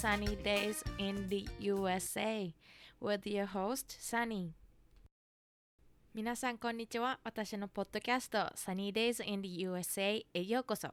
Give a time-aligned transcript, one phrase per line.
[0.00, 2.54] Sunny Days in the USA
[3.02, 4.52] with your host Sunny
[6.14, 10.88] 皆さんこんにちは私のポッドキャスト Sunny Days in the USA へようこそ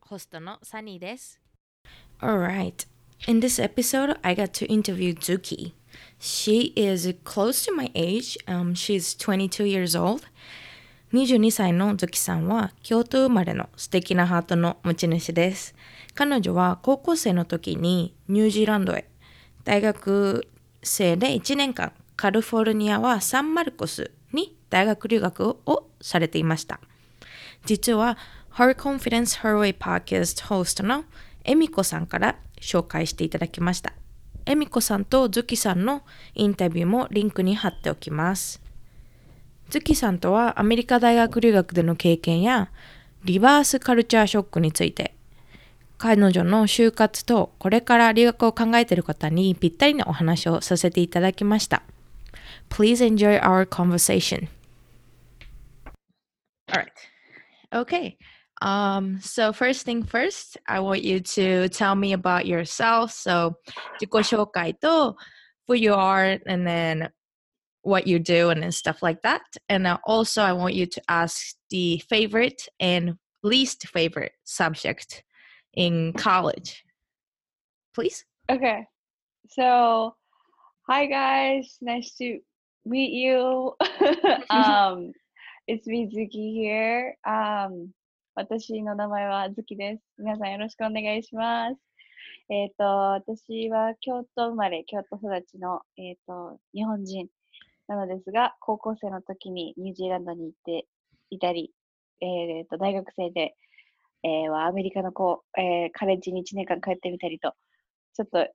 [0.00, 1.38] ホストの Sunny です
[2.22, 2.88] Alright
[3.26, 5.74] In this episode I got to interview Zuki
[6.18, 10.26] She is close to my age、um, She's 22 years old
[11.12, 15.74] 22歳のズキさんは京都生まれの素敵なハートの持ち主です。
[16.18, 19.08] 彼女は高校生の時にニュージーランドへ
[19.62, 20.48] 大学
[20.82, 26.80] 生で1年間カリフォルニアはサンマルコスに大学留学をされていました。
[27.66, 28.18] 実は
[28.54, 31.04] Her Confidence Her Way Podcast ホストの
[31.44, 33.92] エミコさんから紹介していただきました。
[34.44, 36.02] エミコさんとズキさんの
[36.34, 38.60] インタビューもリンクに貼っておきます。
[39.70, 42.72] 月さんとはアメリカ大学留学での経験や
[43.22, 45.14] リバースカルチャーショックについて
[45.98, 51.82] 彼女の就活とこれから留学を考えている方にぴったりのお話をさせていただきました。
[52.70, 54.48] Please enjoy our conversation.
[56.70, 56.92] Alright.
[57.72, 58.16] Okay.
[58.60, 63.10] Um, so first thing first, I want you to tell me about yourself.
[63.10, 63.56] So
[63.98, 65.16] 自己紹介と
[65.66, 67.10] who you are and then
[67.82, 69.42] what you do and stuff like that.
[69.68, 75.24] And also, I want you to ask the favorite and least favorite subject
[75.78, 76.84] in college,
[77.94, 78.24] please?
[78.50, 78.84] Okay.
[79.50, 80.16] So,
[80.82, 82.40] hi guys, nice to
[82.84, 83.74] meet you.
[84.50, 85.12] um,
[85.68, 87.16] it's Mizuki here.
[87.24, 87.94] Um,
[88.34, 90.02] 私の名前はズキです。
[90.16, 91.76] 皆さんよろしくお願いします。
[92.48, 97.26] えっ、ー、と、私は京都生まれ、京都育ちの、えっ、ー、と、日本人
[97.88, 100.86] なのですが、高校生の時にニュージーランドに行って
[101.30, 101.72] いたり、
[102.20, 103.56] えー、と大学生で、
[104.22, 107.52] えー、はアメリカの子、えー、カレッジに1年間帰ってみたりと、
[108.14, 108.52] ちょっと,、え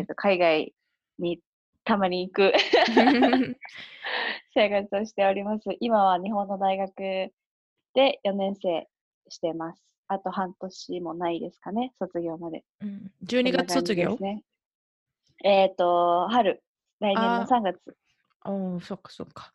[0.00, 0.74] ー、と海外
[1.18, 1.40] に
[1.84, 2.52] たまに行く
[4.54, 5.68] 生活をしております。
[5.80, 6.94] 今は日本の大学
[7.94, 8.88] で4年生
[9.28, 9.82] してます。
[10.08, 12.64] あと半年もないですかね、卒業まで。
[12.80, 14.10] うん、12月卒業？
[14.10, 14.44] ですね。
[15.44, 16.62] えっ、ー、と、春、
[17.00, 17.96] 来年の3月。
[18.44, 19.52] おお、そっかそっか。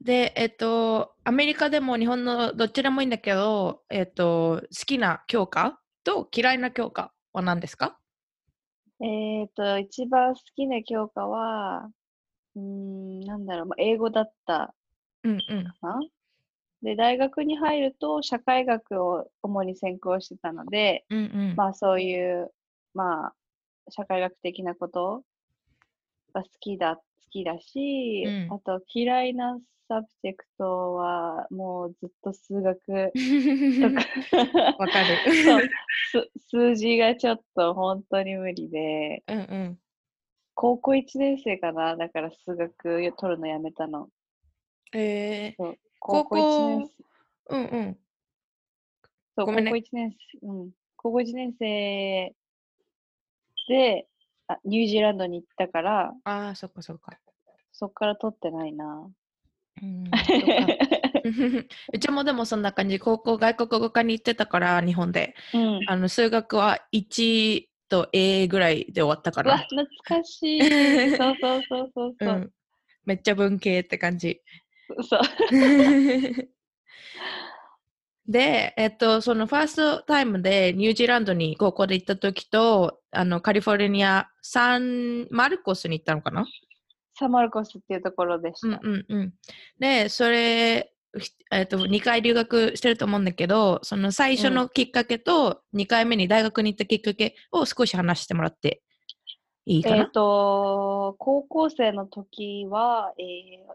[0.00, 7.98] で、えっと、アメリカでも日本のどちらもいいんだけど、えっと、好きな教科と嫌いな教科は何ですか？
[9.02, 11.90] えっと、一番好きな教科は、
[12.56, 14.74] うん、なんだろう、まあ、英語だった
[15.22, 15.40] うんうん。
[16.82, 21.22] で、大学に入ると社会学を主に専攻してたので、うんう
[21.52, 21.54] ん。
[21.56, 22.50] まあそういう、
[22.94, 23.34] まあ、
[23.90, 25.24] 社会学的なこと
[26.32, 26.98] が好きだ
[27.30, 29.58] きだし、うん、あと嫌いな
[29.88, 34.76] subject はもうずっと数学とか。
[34.78, 35.34] わかる。
[36.12, 36.30] そう。
[36.48, 39.78] 数字がちょっと本当に無理で、うんうん、
[40.54, 41.96] 高校1年生かな？
[41.96, 44.08] だから数学取るのやめたの。
[44.92, 45.54] え。
[45.58, 47.56] ー、高校1年生。
[47.56, 47.98] うんうん。
[49.36, 50.70] そう、高校1年生、うん。
[50.96, 52.34] 高校1年生
[53.68, 54.06] で、
[54.50, 57.12] あニュージーランドに行ったから、ああ、そっかそっか。
[57.72, 59.08] そっから取ってないな。
[59.80, 60.04] うん、
[61.94, 65.36] うちもでもそんな感じ、高校外国語科に行ってたから、日本で。
[65.54, 69.58] うん、あの数学は1と A ぐらいで終わったから。
[69.58, 71.16] 懐かしい。
[71.16, 72.52] そうそうそうそうそう、うん、
[73.04, 74.42] めっちゃ文系って感じ。
[75.08, 75.20] そう。
[78.30, 86.46] で、えっと、そのファーストタイムでニュージーランドに高校で行った時と、あの、カリフォルニア、サンマルコスに行ったのかな？
[87.18, 88.68] サンマルコスっていうところでした。
[88.68, 89.34] うんうんうん。
[89.80, 90.92] で、それ、
[91.50, 98.80] えっと、2回留学してると思うんだけど、その最初のきっかけと2回目に大学に行ったきっかけを少し話してもらって
[99.66, 99.96] いいかな？
[99.96, 103.74] えっ、と、高校生の時は、えー、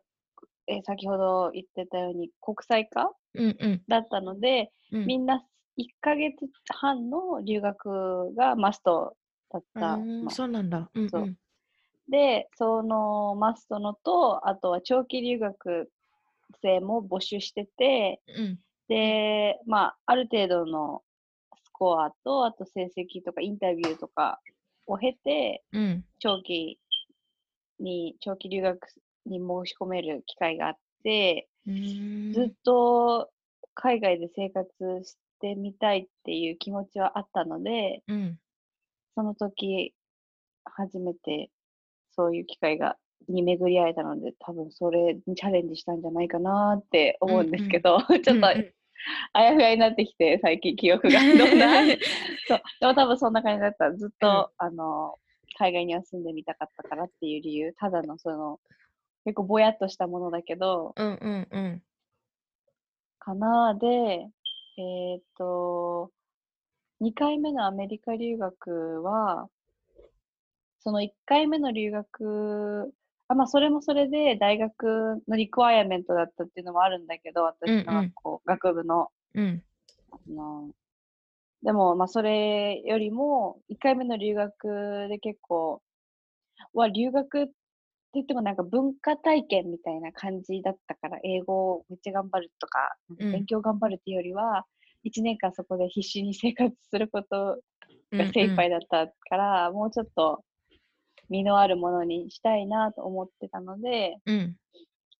[0.68, 5.44] えー、先ほど言ってたように国際化、うんうん、だったので、うん、みんな
[5.78, 6.36] 1ヶ月
[6.74, 9.16] 半の留学がマスト
[9.52, 9.98] だった。
[9.98, 11.38] まあ、そうなんだ、うんうん、
[12.10, 15.90] で、そのマストのと、あとは長期留学
[16.62, 21.02] 生も募集してて、うん、で、まあ、ある程度の
[21.64, 24.40] スコアと、あと成績とかインタビューとか
[24.88, 26.80] を経て、うん、長期
[27.80, 28.80] に、長期留学
[29.26, 33.30] に申し込める機会があって、ずっと
[33.74, 34.68] 海外で生活
[35.04, 38.40] してみたいっていう気持ちはあったので、うん、
[39.16, 39.94] その時
[40.64, 41.50] 初めて
[42.16, 48.74] そういう機会がに巡り会えたので多分それにチャレンジしたんじゃないかなって思うんですけど、うんうん、 ちょっと、うんうん、
[49.34, 51.20] あやふやになってきて、最近記憶が。
[51.20, 51.82] どんな
[52.48, 52.62] そう。
[52.80, 53.94] でも多分そんな感じだった。
[53.94, 55.16] ずっと、あの、
[55.58, 58.60] 海外には住んでみたかったからっていう理由、ただのその、
[59.26, 61.82] 結構ぼやっとしたものだけど、うんうんうん。
[63.20, 63.88] かなで、
[64.78, 66.12] えっ、と、
[67.02, 69.50] 2回目のアメリカ留学は、
[70.80, 72.94] その1回目の留学、
[73.28, 79.10] あまあ、それもそれで大学のリクワイアメントだったっていうのもあるんだけど、私のうんうん学校、学部の。
[79.34, 79.64] うん。
[80.12, 80.70] あの
[81.64, 85.82] でも、まあ、それよりも、1回目の留学で結構、
[86.74, 87.54] は、留学って
[88.16, 94.66] 言ってもなんか文化体験みたいな感じだったから、英語をめっちゃ頑張るとか、勉強頑張るっていうよりは、
[95.06, 97.60] 1年間そこで必死に生活すること
[98.12, 100.44] うんが精一杯だったから、もうちょっと
[101.30, 104.58] 身のあるものにしたいなと思ってたので、うん。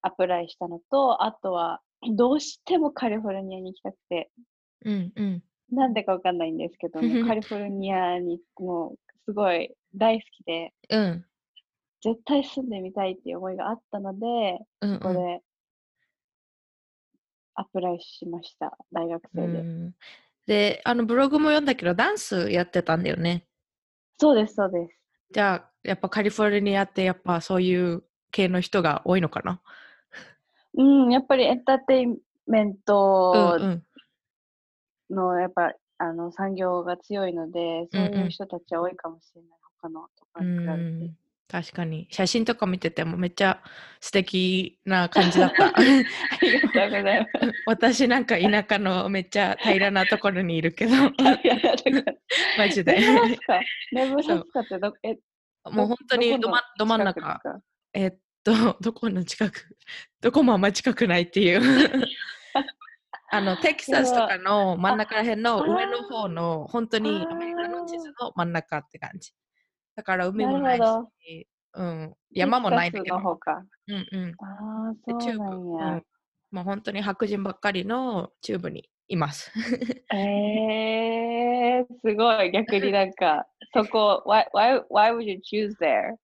[0.02, 1.82] アプライしたのと、あとは、
[2.16, 4.30] どうしてもカリフォルニアに行きたくて、
[4.86, 5.44] うんうん。
[5.72, 8.96] なんでかわかんないんですけどね、 カリフォルニアにもう
[9.26, 11.26] すごい大好きで、うん。
[12.04, 15.42] 絶対住んでみたいっていう思いがあったので、うんここで
[17.56, 19.60] アプライしました、大学う生で。
[19.60, 19.94] ん。
[20.46, 23.48] で、あのブログも読んだけど、ダンスやってたんだよね。
[24.18, 25.00] そうです、そうです。
[25.32, 29.62] じゃあ、やっぱカリフォルニアってやっぱそういう系の人が多いのかな？
[30.78, 32.18] うん、やっぱりエンターテイン
[32.48, 33.84] メンうんトうん。
[35.10, 41.14] のやっぱあの産業が強いので、そううんうんいう人たちは多いかもしれない、他のとかうに比べて。
[41.46, 42.08] ん確かに。
[42.12, 43.62] 写真とか見ててもめっちゃ
[44.02, 45.68] 素敵な感じだった。
[45.78, 47.54] ありがとうございます。
[47.66, 50.92] 私なんか田舎のめっちゃ平らなところにいるけど、
[52.58, 52.94] マジで。
[52.94, 52.98] っ
[54.70, 55.18] てど、え、
[55.72, 57.42] もう本当にど,、ま、ど真ん中。
[57.94, 59.78] えっと、どこの近く？
[60.22, 61.62] どこもあんま近くないっていう。
[63.32, 69.34] あの、テキサスとかの真ん中ら辺の上の方の、本当にアメリカの地図の真ん中って感じ。
[69.96, 73.16] だから海もないし、うん、山もないんだけど。
[73.18, 74.36] うんうん。
[74.40, 76.02] ああ、そうなんうんや。、
[76.52, 79.52] もう本当に白人ばっかりの中部にいます。
[80.14, 82.52] えー、すごい。
[82.52, 86.16] 逆になんか、そこ、why, why, why would you choose there?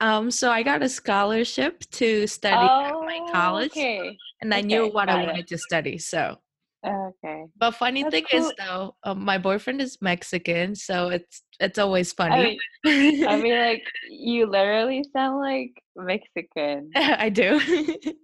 [0.00, 4.16] um, so I got a scholarship to study at my Oh, college, okay.
[4.42, 5.26] and I knew okay, what I got it.
[5.28, 5.98] wanted to study.
[5.98, 6.38] So,
[6.86, 7.46] Okay.
[7.56, 12.12] but funny That's thing is though, um, my boyfriend is Mexican, so it's it's always
[12.12, 12.60] I funny.
[12.84, 16.90] mean, I mean, like, you literally sound like Mexican.
[16.94, 17.60] I do.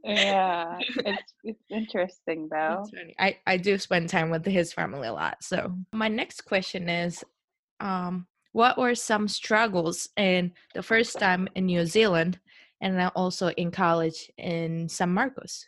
[0.05, 2.85] Yeah, it's it's interesting though.
[2.93, 3.15] It's.
[3.19, 5.43] I, I do spend time with his family a lot.
[5.43, 7.25] So my next question is
[7.81, 12.41] um what were some struggles in the first time in New Zealand
[12.81, 15.67] and also in college in San Marcos?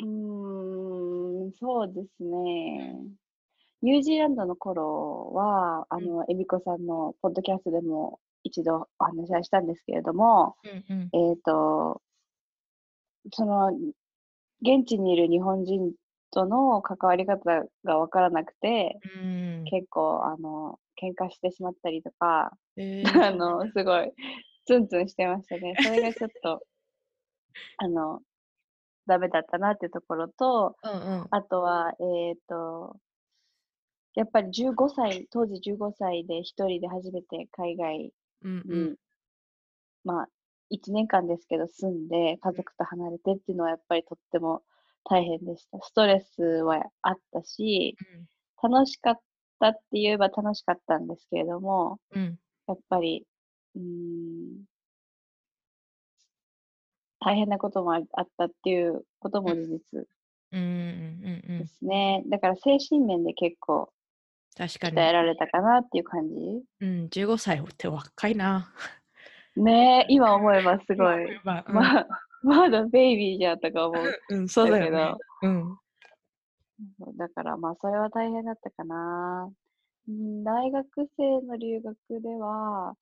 [0.00, 3.04] うーん、そうですね。
[3.82, 6.06] ニュージーランドの頃は、あうん。
[6.06, 10.56] の、エミコさんのポッドキャストでも一度お話はしたんですけれども、
[11.12, 12.02] えっと、
[13.32, 13.68] その、
[14.62, 15.92] 現地にいる日本人
[16.30, 19.64] との関わり方がわからなくて、うん。
[19.64, 24.12] 結構、あの、喧嘩してしまったりとか、え あの、すごい、
[24.66, 25.74] ツンツンしてましたね。
[25.82, 26.62] それがちょっと、
[27.78, 28.20] あの、
[29.10, 31.26] ダメだったなっていうところと、うんうん。
[31.30, 32.96] あとは、えっ、と、
[34.14, 38.12] やっぱり15歳、当時15歳で一人で初めて海外
[38.42, 38.96] うんに、
[40.04, 40.28] まあ、
[40.70, 44.62] 1年間ですけど住んで、家族と離れてっていうのはやっぱりとっても
[45.04, 45.78] 大変でした。
[45.82, 47.96] ストレスはあったし、
[48.62, 49.20] 楽しかっ
[49.58, 52.38] たって言えば楽しかったんですけれども、うんうん。
[52.68, 53.26] やっぱり、
[53.74, 54.64] うーん、
[57.20, 60.06] 大変なこともああったっていうことも事実
[60.52, 60.68] うんうんう
[61.28, 62.22] んうんですね。
[62.26, 63.92] だから精神面で結構
[64.56, 66.34] 確かに鍛えられたかなっていう感じ。
[66.80, 68.72] うん15歳って若いな
[69.56, 71.40] ねえ、今思えばすごい。
[71.44, 72.08] まあまあ、
[72.42, 75.76] まだベイビーじゃんとか思ううんそうだけねうん
[77.16, 79.50] だからまあそれは大変だったかな。
[80.08, 80.86] うん大学
[81.16, 82.96] 生の留学では、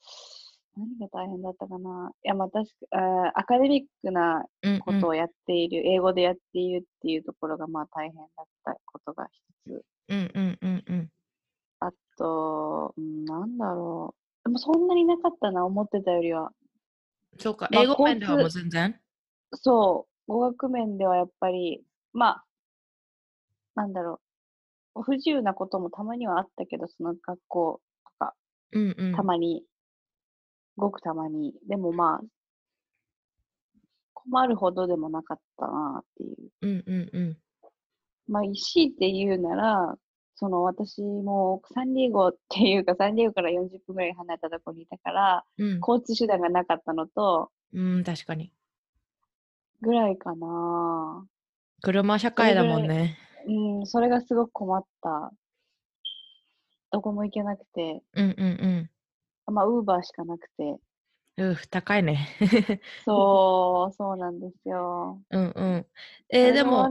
[0.78, 2.12] 何が大変だったかな？
[2.24, 9.84] いや、まあ確か、アカデミックなうんことをやっている、英語でやっているっていうところがまあ大変だったことが一つ。
[10.08, 11.10] うんうんうんうん
[11.80, 14.48] あと、うんなんだろう。
[14.48, 16.52] でもそんなになかったな、思ってたよりは。
[17.38, 19.00] そうかまあ英語面ではもう交全然？
[19.54, 21.82] そう、語学面ではやっぱり、
[22.12, 22.44] まあ、
[23.74, 24.20] なんだろ
[24.96, 25.02] う。
[25.02, 28.34] 不自由なこともたまにはあったけど、その学校とか、
[28.72, 29.62] うんうんたまに、
[30.78, 31.52] ごくたまに。
[31.68, 32.24] でもまあ、
[34.14, 36.50] 困るほどでもなかったなっていう。
[36.62, 37.36] うんうんうん
[38.28, 39.94] まあ、強いて言うなら、
[40.34, 45.78] その私もサンディエゴっていうか、サンディエゴから40分ぐらい離れたところにいたから、うん。
[45.80, 48.52] 交通手段がなかったのと、うん、確かに。
[49.80, 51.26] ぐらいかな。
[51.82, 53.18] 車社会だもんね。
[53.46, 55.32] うん、それがすごく困った。
[56.90, 58.90] どこも行けなくて、うんうん
[59.50, 60.76] まあ、ウーバーしかなくて。
[61.38, 61.56] うん。
[61.70, 62.28] 高いね。
[63.04, 65.20] そう、そうなんですよ。
[65.30, 65.86] うんうん。
[66.30, 66.88] えーでも.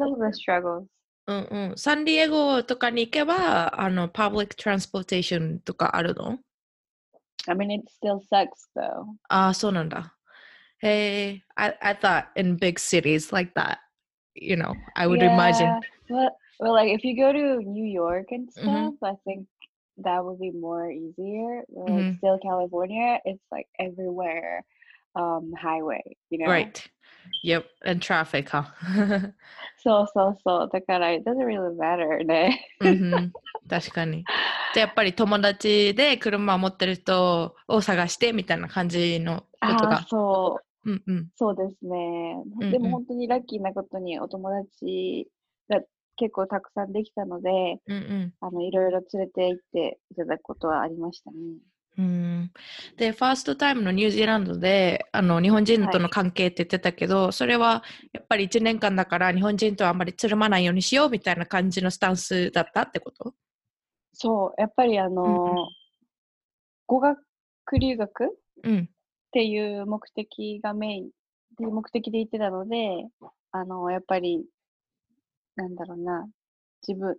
[1.27, 1.77] うんうん。
[1.77, 6.39] サンディエゴとかに行けば、あの、パブリックトランスポーテーションとかあるの
[7.49, 9.05] I mean, it still sucks though.
[9.29, 10.13] ああ、そうなんだ。
[10.81, 13.77] Hey, I, I thought in big cities like that,
[14.35, 15.65] you know, I would imagine.
[15.65, 18.93] Yeah, Well, well, like if you go to New York and Mhm.
[18.93, 19.47] stuff, I think
[20.04, 21.63] that would be more easier.
[21.75, 21.88] Mhm.
[21.89, 24.63] Like still California, it's like everywhere
[25.16, 26.50] um highway, you know.
[26.50, 26.89] Right.
[27.44, 27.66] Yep.
[27.86, 28.63] And traffic, huh?
[29.77, 30.70] そうそうそう。
[30.72, 32.68] だから、it doesn't really matter ね。
[32.80, 33.34] うん
[33.70, 34.24] 確かに。
[34.74, 40.08] じゃあやっぱり友達で車を持ってる人を探してみたいな感じのことああが。
[40.08, 40.92] そう。
[40.92, 41.30] うんうん。
[41.36, 42.44] そうですね。
[42.60, 45.37] うんうんでも本当にラッキーなことにお友達が
[46.17, 48.33] 結構たくさんできたので、うんうん。
[48.41, 51.38] あのいろいろ連れて行っていただくことはありましたね。
[51.97, 52.51] うん
[52.95, 57.83] で、ファーストタイムのニュージーランドであの日本人との関係って言ってたけど、それは
[58.13, 63.33] やっぱり1年間だから日本人とはあんまりつるまないようにしようみたいな感じのスタンスだったってこと？
[64.13, 65.67] そう、やっぱりあの、うんうん
[66.89, 67.19] 語学
[67.79, 68.25] 留学？
[68.25, 68.27] っ
[68.63, 68.89] うん。
[69.31, 71.09] ていう目的がメインっ
[71.57, 73.07] ていう目的で行ってたので、
[73.51, 74.45] あの、やっぱり、
[75.57, 76.29] なんだろうな、
[76.87, 77.17] 自分、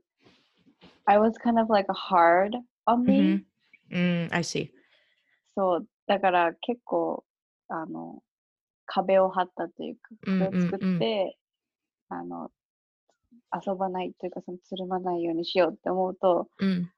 [1.05, 2.55] I was kind of like a hard
[2.87, 3.47] on う me、ん。
[3.91, 4.71] うん、I see.
[5.55, 7.25] そう、だから結構、
[7.69, 8.23] あの、
[8.87, 11.37] 壁を張ったというか、うん壁を作って、
[12.09, 12.51] あの、
[13.67, 16.91] 遊ばないというか、そのつるまないようにしようって思うと、うん。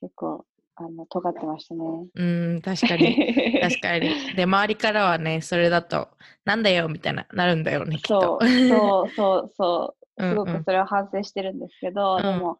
[0.00, 1.80] 結構、あの、尖ってましたね。
[2.14, 2.24] う
[2.56, 3.34] ん、確かに。
[3.60, 4.34] 確かに。
[4.34, 6.08] で、周りからはね、それだと、
[6.44, 8.38] なんだよみたいな、なるんだよね、きっと。
[8.40, 9.99] そう、そう、そう、そう。
[10.20, 12.58] うんすごくそれは反省してるんですけど、うんでも、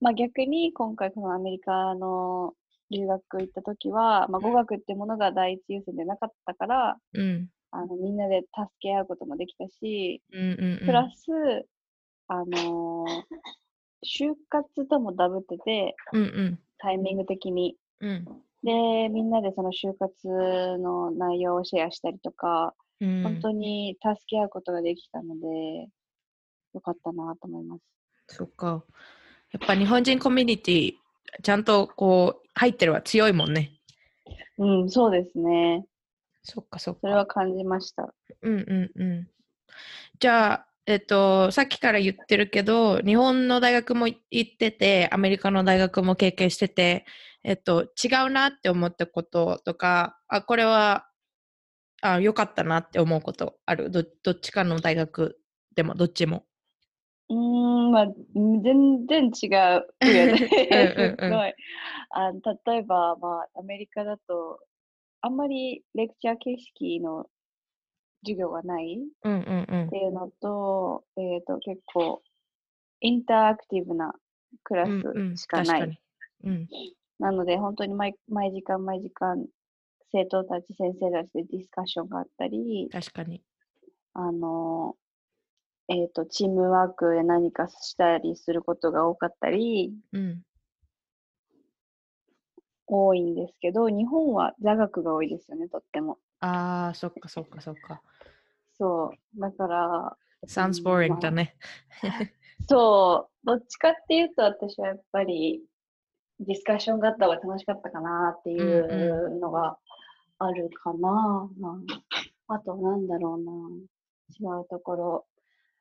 [0.00, 2.54] まあ逆に今回このアメリカの
[2.90, 7.48] 留学行った時は、まあ語学ってものが第一優先でなかったから、うん。
[7.70, 10.86] あのみんなで助け合うこともできたし、うんうんうん。
[10.86, 11.66] プラス、
[12.28, 13.24] あのー
[14.04, 16.58] 就活ともダブってて、うんうん。
[16.78, 17.76] タイミング的に。
[18.00, 18.24] うん。
[18.62, 25.88] で、みんなでその就活の内容をシェアしたりとか、うん、本当に助け合うことができたので、
[26.74, 27.82] よかったなと思います。
[28.36, 28.84] そっか。
[29.52, 30.92] やっぱ日本人コミュニティ、
[31.42, 33.72] ちゃんとこう、入ってるは強いもんね。
[34.58, 35.86] うん、そうですね。
[36.42, 37.00] そっかそっか。
[37.02, 38.12] それは感じました。
[38.42, 39.28] うんうんうん。
[40.18, 47.06] じゃあ、えっと、さっきから言ってるけど、日本の大学も行ってて、アメリカの大学も経験してて、
[47.42, 51.06] えっと、違うなって思ったこととか、あ、これは、
[52.02, 53.90] あ、良かったなって思うことある？
[53.90, 55.38] どどっちかの大学
[55.74, 56.44] でも、どっちも。
[57.28, 60.38] うーん、まあ、うん全然違うよね。
[60.70, 61.54] うんうんうん すっごい。
[62.10, 62.32] あ
[62.66, 64.60] 例えば、まあ、アメリカだと、
[65.20, 67.26] あんまりレクチャー形式の
[68.22, 72.22] 授業がないうんうんうんっていうのと、えっ、と、結構、
[73.00, 74.14] インタアクティブな
[74.62, 75.36] クラうんうん。
[75.36, 75.66] スしかない。
[75.66, 75.98] 確かに。
[76.44, 76.68] うん。
[77.18, 79.46] なので、本当に毎毎時間毎時間、
[80.10, 83.42] 生徒たち、先生たちでディスカッションがあったり、確かに。
[84.14, 84.96] あの、
[85.88, 90.42] えっ、と、チームワークで何かしたりすることが多かったり、うん。
[92.86, 96.18] 多いんですけど、日本は座学が多いですよね、とっても。
[96.40, 98.02] ああ、そっかそっかそっか。
[98.78, 99.40] そう。
[99.40, 101.56] だから、Sounds うん boring まあだね。
[102.68, 105.62] そう、どっちかっていうと、私はやっぱり、
[106.40, 109.78] ディスカッションがあった方が楽しかったかなっていうんうのが
[110.38, 111.48] あるかな。
[111.58, 111.78] ま
[112.48, 113.52] あ、あと、なんだろうな。
[114.40, 115.26] 違うところ。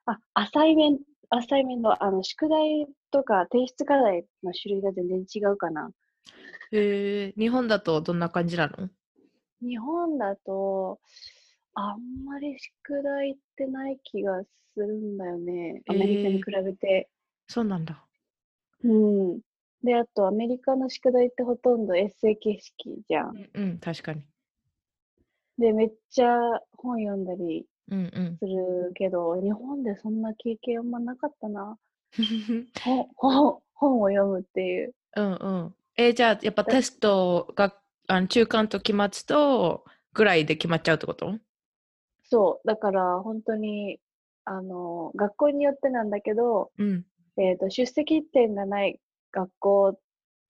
[0.06, 5.92] あ、アサイメント、アサイメント、あの、宿題とか提出課題の種類が全然違うかな。
[6.72, 8.90] へえ、日本だとどんな感じなの？
[9.62, 11.00] 日本だと、
[11.76, 15.82] あんまり宿題ってない気がするんだよね。
[15.88, 17.10] アメリカに比べて。
[17.48, 18.04] そうなんだ。
[18.84, 19.40] うん。
[19.84, 23.30] で、あと、アメリカの宿題ってほとんどエッセイ形式じゃん。
[23.30, 24.24] うん、うん、確かに。
[25.58, 26.38] で、めっちゃ
[26.78, 28.38] 本読んだりうんうん。
[28.38, 31.78] するけど、日本でそんな経験あんまなかったな。
[32.84, 34.94] 本本本を読むっていう。
[35.16, 35.76] うんうん。
[35.98, 37.76] えーじゃあ、やっぱテストが
[38.08, 41.38] あの中間と期末とぐらいで決まっちゃうってこと？
[42.24, 42.68] そう。
[42.68, 44.00] だから、本当に、
[44.46, 47.06] あの、学校によってなんだけど、うん。
[47.38, 49.00] えっ、と、出席点がない
[49.32, 50.00] 学校、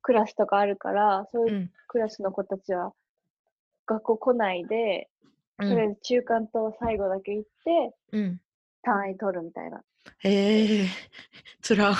[0.01, 1.71] クラスとかあるから、そういううん。
[1.87, 2.93] クラスの子たちは
[3.85, 5.12] 学校来ないで、うん。
[5.57, 8.41] とりあえず中間と最後だけ行って、うん。
[8.81, 9.81] 単位取るみたいな。
[10.19, 10.87] へえ、
[11.61, 11.93] つら。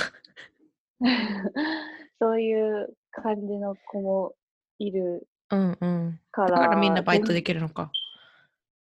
[2.19, 4.36] そういう感じの子も
[4.79, 6.19] いるうんうん。
[6.31, 6.50] から。
[6.50, 7.91] だからみんなバイト全できるのか。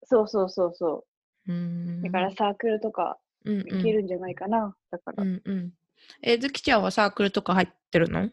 [0.03, 1.05] そうそうそうそ
[1.47, 1.53] うう。
[1.53, 2.01] ん。
[2.01, 4.75] だからサークルとかうんいけるんじゃないかな。
[4.89, 5.23] だから。
[5.23, 5.73] うんうん。
[6.21, 8.29] え、ずきちゃんはサークルとか入ってるの？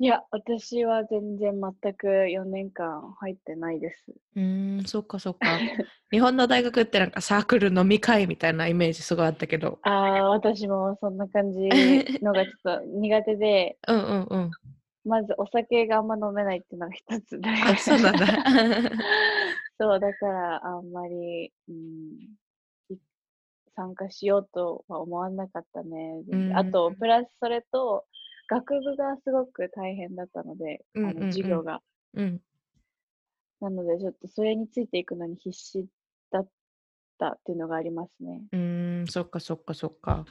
[0.00, 4.04] いや、私は全然全く4年間入ってないです。
[4.36, 5.58] うーん、そっかそっか。
[6.12, 9.80] 日本の大学ってなんかサークル飲み会みたいなイメージすごいあったけど。
[9.82, 11.58] ああ、私もそんな感じ
[12.22, 14.50] のがちょっと苦手で、うんうんうん。
[15.04, 17.48] まずお酒があんま飲めないっていうのが一つで。
[17.48, 18.26] あ、そうなんだ。
[19.80, 22.98] そう、だからあんまり、うん、い
[23.74, 26.22] 参加しようとは思わなかったね。
[26.54, 28.04] あと、プラスそれと、
[28.48, 31.80] 学部がすごく大変だったので、あのうんうんうん授業が。
[32.14, 32.40] うん。
[33.60, 35.86] なので、ちょっとそれについていくのに必死
[36.30, 36.48] だっ
[37.18, 38.42] たっていうのがありますね。
[38.52, 40.24] うーん、そっかそっかそっか。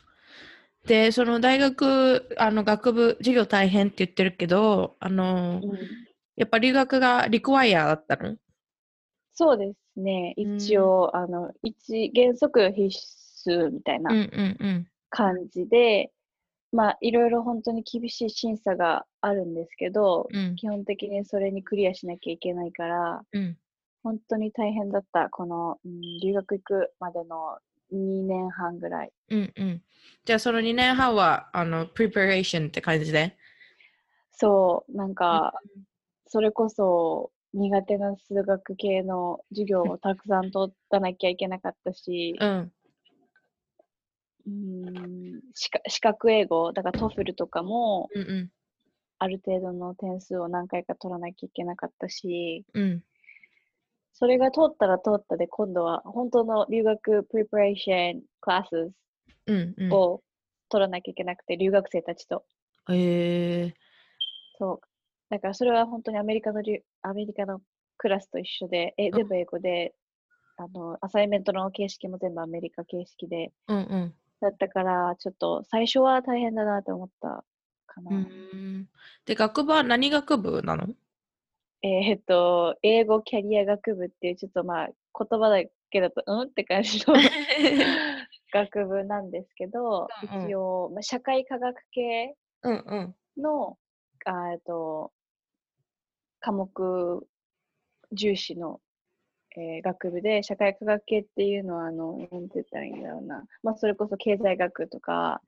[0.86, 6.08] で、その大学、あの学部、授業大変って言ってるけど、あの、うん
[6.38, 8.38] やっぱ留学がリクワイアだったの？
[9.34, 10.36] そうですね。
[10.38, 12.96] うん一応、あの、一、原則必
[13.50, 14.88] 須みたいなうんうんうん。
[15.10, 16.12] 感じで、
[16.72, 23.58] まあ、いろいろ本当に厳しい審査があるんですけど、うん基本的にそれにクリアしなきゃいけないから、うん。
[24.04, 25.30] 本当に大変だった。
[25.30, 27.58] この、うん、留学行くまでの
[27.92, 29.12] 2年半ぐらい。
[29.30, 29.82] うんうん。
[30.26, 33.36] じゃあその2年半は、あの、 preparation って感じで？
[34.32, 35.54] そう、なんか、
[36.28, 42.72] それこそ苦手な数学系の授業をたくさん取らなきゃいけなかったし、うん。
[44.48, 48.52] うーん、資格英語、だから TOEFL とかも、うんうん。
[49.20, 53.04] ある程度の点数を何回か取らなきゃいけなかったし、うん。
[54.14, 58.92] それが通ったら通ったで、今度は本当の留学プリパレーションクラス。
[59.92, 60.22] を
[60.70, 62.44] 取らなきゃいけなくて、留学生たちと。
[62.90, 63.74] へえ
[64.58, 64.88] そう。
[65.30, 67.62] だからそれは本当にアメリカの留、アメリカの
[67.98, 69.94] クラスと一緒で、え、全部英語で、
[70.58, 74.14] あの、アサイメントの形式も全部アメリカ形式で、うんうん。
[74.42, 77.44] だったから、ちょっと最初は大変だなって思った
[77.88, 78.12] かな。
[79.26, 80.88] で、学部は何学部なの？
[81.84, 86.48] えーっと、英語キャリア学部っていう、ちょっとまあ、言葉だけだと、うん？
[86.48, 87.16] って感じの
[88.54, 92.96] 学部なんですけど、うんうん一応、まあ、社会科学系うんう
[93.40, 93.42] ん。
[93.42, 93.78] の、
[94.26, 95.12] あえっと、
[96.40, 97.28] 科目
[98.12, 98.82] 重視の、
[99.58, 103.44] えー学部で、社会科学系っていうのは、あの、なんて言ったらいいんだろうな。
[103.64, 105.42] まあ、それこそ経済学とか、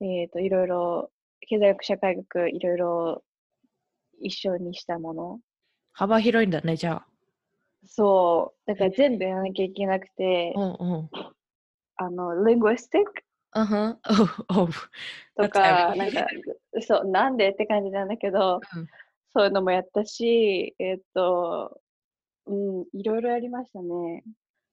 [0.00, 0.06] うん。
[0.06, 3.24] えっと、いろいろ、経済学、社会学、いろいろ
[4.20, 5.40] 一緒にしたもの。
[5.92, 7.06] 幅広いんだね、じゃあ。
[7.86, 8.70] そう。
[8.70, 11.10] だから全部やらなきゃいけなくて、うんうん。
[11.96, 13.04] あの、linguistic。
[15.36, 16.26] とか.なんか、
[16.80, 18.88] そう、なんでって感じなんだけど、うん
[19.36, 21.80] そういうのもやったし、えっと、
[22.46, 24.22] うん、いろいろやりましたね。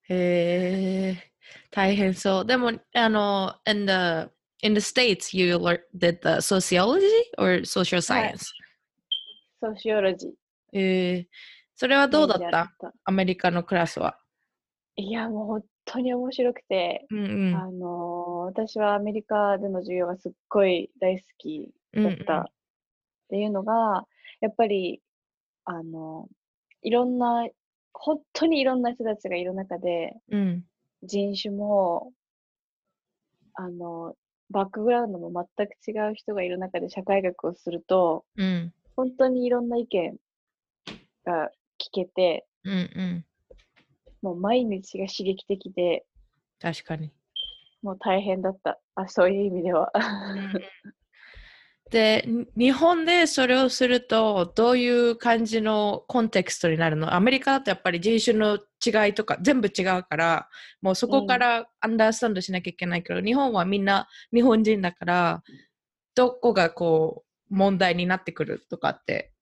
[0.09, 1.31] へえ、
[1.69, 2.45] 大変そう。
[2.45, 4.29] でも、あの、in the,
[4.61, 5.55] in the States, you
[5.95, 7.01] did the sociology
[7.37, 8.39] or social はい science?
[9.61, 10.31] ソシオロジー。
[10.73, 11.27] えー、
[11.75, 12.71] それはどうだった？
[13.05, 14.17] アメリカのクラスは。
[14.95, 17.55] いや、もう本当に面白くて、うんうん。
[17.55, 22.45] あのー私はアメリカでの授業がすっごい大好きだったっ
[23.29, 24.05] ていうのが、
[24.41, 25.01] やっぱり、
[25.63, 26.27] あの、
[26.81, 27.47] いろんな、
[27.93, 30.65] 本当にいろんな人たちがいる中で、うん。
[31.03, 32.13] 人種も、
[33.53, 34.15] あの、
[34.49, 38.73] バックグラウンドも全く違う人がいる中で社会学をすると、うん。
[38.95, 40.17] 本当にいろんな意見
[41.25, 41.49] が
[41.79, 43.25] 聞けて、うんうん。
[44.21, 46.05] もう毎日が刺激的で、
[46.59, 47.11] 確かに。
[47.81, 48.79] もう大変だった。
[48.95, 49.91] あ、そういう意味では。
[51.91, 57.13] で、に日本でそれをすると、どういう感じのコンテクストになるの？
[57.13, 60.47] アメリカだとやっぱり人種の違いとか全部違うから、
[60.81, 65.43] もうそこからアンダースタンドしなきゃいけないけど、日本はみんな日本人だから、
[66.15, 69.33] どこがこう問題になってくるとかって？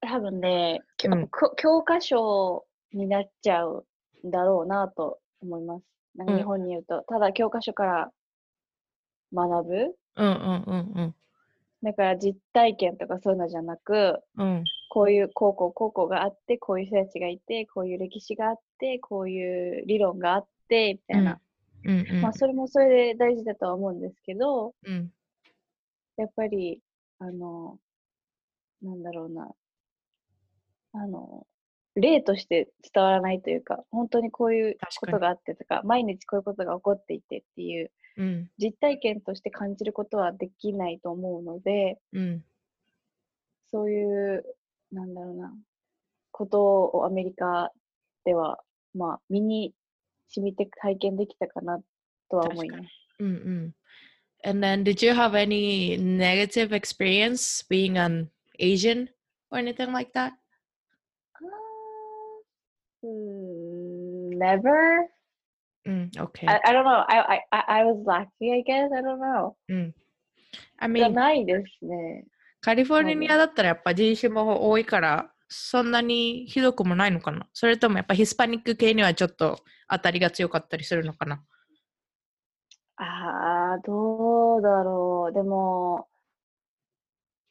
[0.00, 3.84] 多分ね、うんこ教科書になっちゃう
[4.24, 5.82] んだろうなと思います。
[6.14, 8.10] なんかうん日本に言うと、ただ教科書から
[9.34, 11.14] 学ぶうんうんうんうん。
[11.82, 21.40] だから実体験とかそういうのじゃなく、うんこういう高校高校があってこういう人たちがいてこういう歴史があってこういう理論があってみたいな、
[21.84, 22.20] うんうん。
[22.20, 25.10] まあそれもそれで大事だとは思うんですけどうん。
[26.18, 26.80] やっぱり
[27.20, 27.78] あの
[28.82, 29.48] なんだろうな
[30.92, 31.46] あの
[31.94, 38.50] 例として伝わらないというか本当にこういうことがあってとか毎日こういうことが起こっていてっていううん。
[38.58, 42.44] 実体験として感じることはできないと思うのでうん。
[43.70, 44.44] そういう
[44.92, 45.54] なんだろうな
[46.30, 47.70] ことをアメリカ
[48.24, 48.58] では
[48.94, 49.74] まあ身に
[50.28, 51.80] 染みて体験できたかな
[52.30, 52.84] とは思います。
[53.18, 53.74] うんうん。
[54.44, 59.08] And then, did you have any negative experience being an Asian
[59.50, 60.32] or anything like that?
[63.04, 65.08] Mm, Never.
[65.84, 66.48] うん、OK。
[66.48, 67.04] I, I don't know.
[67.08, 68.94] I, I, I I was lucky, I guess.
[68.94, 69.54] I don't know.
[69.68, 69.94] うん。
[70.78, 72.24] I じゃ mean, ないですね。
[72.60, 77.46] カリフォルニアだったらやっぱ人種も多いから、そんなにひどくもないのかな？
[77.52, 79.58] それともやっぱヒスパニック系にはちょっと
[79.90, 81.42] 当たりが強かったりするのかな？
[82.96, 85.32] ああ、どうだろう。
[85.34, 86.06] でも、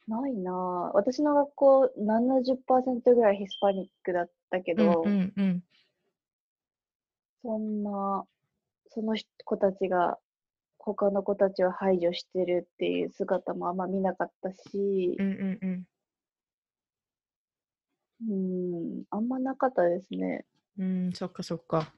[0.07, 0.95] ないなぁ。
[0.95, 5.63] 私の学校70%ぐらいヒスパニックだったけうんど、うんうん。
[7.43, 8.25] そんな、
[8.89, 10.17] その子たちが
[10.77, 15.85] 他の子たちを排除してるっていう姿もあんま見なかったしう、んうんうん。
[18.29, 20.45] うん、あんまなかったですね。
[20.77, 21.91] うん、そっかそっか。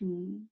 [0.00, 0.46] うん。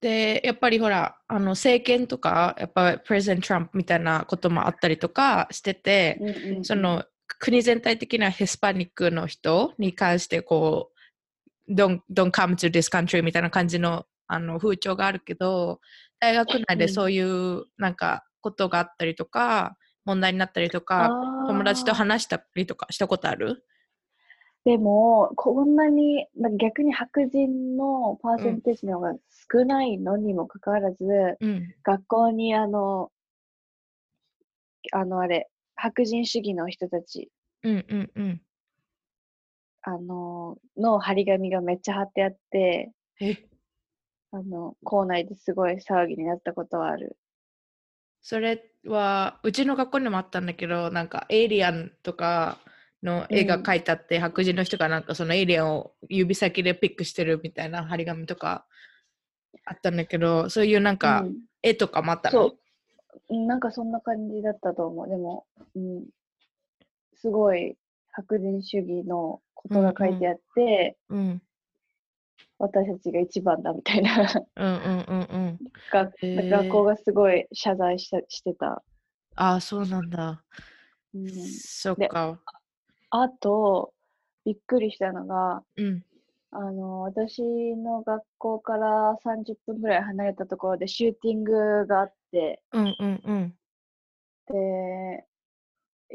[0.00, 7.04] で、やっぱりほら、あの政権とか、やっぱプレゼント・トランプみたいなこともあったりとかしてて、うんうんうんその
[7.40, 10.97] 国全体的なヒスパニックの人に関してこう
[11.68, 15.80] don't, don't come to this country みたいな感じのあの風潮があるけど
[16.20, 21.08] 大学内でそういうなんかことがあったりとか問題になったりとか
[21.46, 23.64] 友達と話したりとかしたことある？
[24.64, 29.14] でも、こんなに、な逆に白人のパーセンテージの方が
[29.50, 31.04] 少ないのにもかかわらず、
[31.40, 31.74] うん。
[31.82, 33.10] 学校にあの、
[34.92, 37.30] あのあれ、白人主義の人たち、
[37.62, 38.42] うんうんうん
[39.82, 43.36] あの、の張り紙がめっちゃ貼ってあって、え。
[44.30, 47.16] あの、校内ですごい騒ぎになったことはある。
[48.20, 52.58] それはうちの学校にもあったんだけどなんかエイリアンとか
[53.02, 58.66] の絵が描いてあって、白人の人がなんかそのエイリアンを指先でピックしてるみたいな張り紙とか
[59.64, 61.36] あったんだけどそういうなんかうん。
[61.62, 62.58] 絵とかもあったの、そう。
[63.30, 65.08] うんなんかそんな感じだったと思う。
[65.08, 66.04] でも、うん、
[67.14, 67.76] すごい
[68.18, 71.42] 白人主義のことが書いてあって、うん、
[72.58, 74.28] 私たちが一番だみたいな。
[74.56, 75.58] うんうんうんうん。
[75.92, 76.12] 学
[76.50, 78.82] 学校がすごい謝罪したしてた。
[79.36, 80.42] ああそうなんだ、
[81.14, 82.40] うん、そっか。
[83.10, 83.92] あと、
[84.44, 86.04] びっくりしたのが、うん。
[86.50, 87.42] あの、私
[87.76, 93.54] の学校から30分ぐらい離れたところでシューティングがあって、うんうんうん。
[94.48, 95.24] で、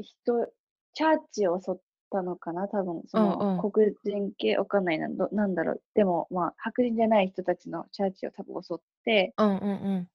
[0.02, 0.52] 人、
[0.94, 1.76] チャーチを襲っ
[2.14, 2.68] たのかな？
[2.68, 5.82] 多分、その、黒人系、わかんないな、どなんだろう。
[5.96, 9.66] でも、まあ、白人じゃない人たちのチャーチを多分襲って、うんうんう
[10.00, 10.08] ん。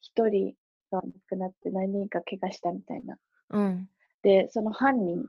[0.00, 0.54] 一人
[0.90, 3.16] が亡くなって何人か怪我したみたいな。
[3.50, 3.88] うん。
[4.22, 5.24] で、その犯人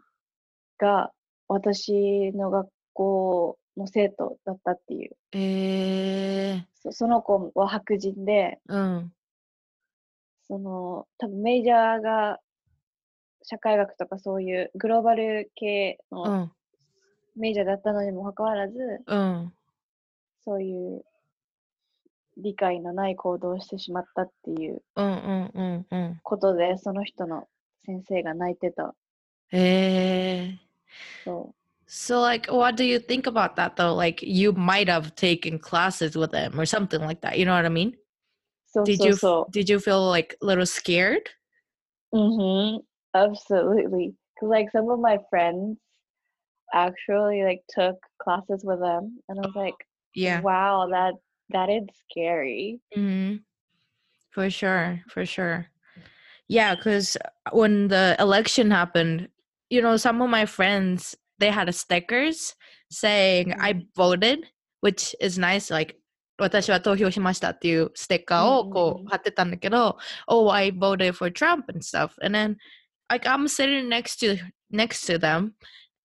[0.79, 1.11] が
[1.47, 5.15] 私の学校の生徒だったっていう。
[5.33, 9.13] えー、そその子は白人で、うん。
[10.47, 12.39] その、多分メジャーが
[13.51, 16.51] 社会学とかそういうグローバル系うのん
[17.35, 18.75] メジャーだったのにもかかわらず、
[19.07, 19.53] うん
[20.45, 21.03] そういう
[22.37, 27.47] 理解のない行動をしてしまったっていううんうんうんうんことで、その人の
[27.85, 28.95] 先生が泣いてた。
[29.51, 30.69] えー
[31.25, 31.55] そう。
[31.91, 33.95] So, like, what do you think about that though?
[33.95, 37.37] Like, you might have taken classes with them or something like that.
[37.37, 37.93] You know what I mean?
[38.67, 41.23] そう Did そう you そ did you feel like a little scared?
[42.11, 42.17] う。
[42.17, 42.88] Mm-hmm.
[43.14, 44.14] Absolutely.
[44.34, 45.78] Because like some of my friends
[46.72, 49.74] actually like took classes with them, and I was like,
[50.14, 50.40] Yeah.
[50.40, 51.14] wow, that
[51.50, 52.80] that is scary.
[52.94, 53.36] hmm
[54.30, 55.66] For sure, for sure.
[56.48, 57.16] Yeah, because
[57.52, 59.28] when the election happened,
[59.70, 62.54] you know, some of my friends they had a stickers
[62.90, 64.46] saying I voted,
[64.80, 65.70] which is nice.
[65.70, 65.96] Like
[66.40, 69.96] 私は投票しましたっていうステッカーをこうんうんうんう貼ってたんだけど、
[70.26, 72.14] Oh, I voted for Trump and stuff.
[72.20, 72.56] And then
[73.09, 74.37] like I'm sitting next to
[74.71, 75.55] next to them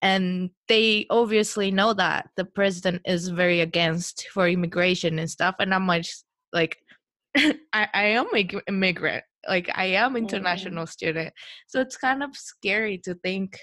[0.03, 5.75] and they obviously know that the president is very against for immigration and stuff and
[5.75, 6.07] I'm like
[6.53, 6.77] like
[7.37, 8.27] I, I am
[8.69, 10.17] immigrant like I am mm-hmm.
[10.19, 10.89] international mm.
[10.89, 11.33] student
[11.67, 13.59] so it's kind of scary to think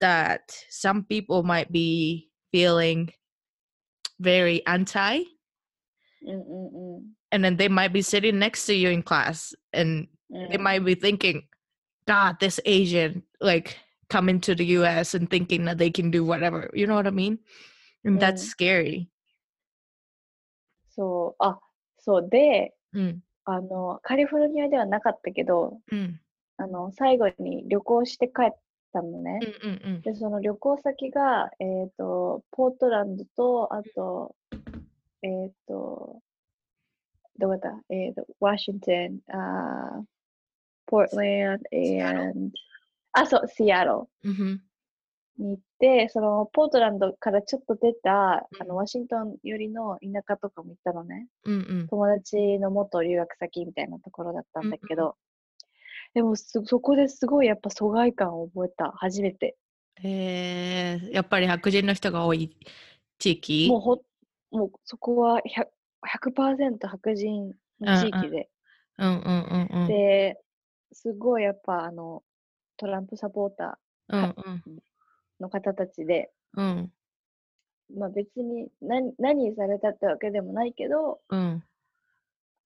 [0.00, 3.10] that some people might be feeling
[4.20, 5.22] very anti
[6.26, 7.02] Mm-mm-mm.
[7.32, 10.50] and then they might be sitting next to you in class and mm.
[10.50, 11.44] they might be thinking
[12.06, 13.76] God, this Asian like
[14.08, 16.70] coming to the US and thinking that they can do whatever.
[16.72, 17.38] You know what I mean?
[18.04, 18.48] And that's Mm.
[18.56, 19.08] scary.
[20.90, 21.60] そう、あ、
[21.98, 26.14] そうで、Mm, あの、カリフォルニアではなかったけど、mm,
[26.56, 28.56] あの、最後に旅行して帰っ
[28.92, 29.40] たのね。
[29.42, 30.00] mm, mm, mm.
[30.02, 34.34] で、その旅行先が、えっ、と、ポートランドと、あと、
[35.22, 36.22] えっ、と、
[37.38, 40.15] どこだえっ、と、ワシントン、あー
[40.86, 42.50] ポートランド、シアトル and
[43.12, 44.58] あ、そう、シアト Mhm,
[45.38, 51.28] ルに行って、そのポートランドからちょっと出た、あうんの、ワシントン寄りの田舎とかも行ったのね。
[51.46, 51.88] mm, mm.
[51.88, 55.16] 友達の元留学先みたいなところだったんだけうんど、
[56.14, 59.56] でもそ、そこですごいやっぱ疎外感を覚えた、初めて。
[60.02, 62.56] えー、やっぱり白人の人が多い
[63.18, 63.68] 地域？
[63.70, 64.02] もうほ、
[64.50, 65.66] もうそこは 100%,
[66.76, 68.48] 100%白人の地域で、
[68.98, 69.88] うんうんうんうん。
[69.88, 70.38] で、
[70.96, 72.22] すごいやっぱあの、
[72.78, 74.32] トランプサポーター
[75.40, 76.90] の方たちで、うん
[77.94, 81.62] まあ別に何何されたってわけでもないけど、うん。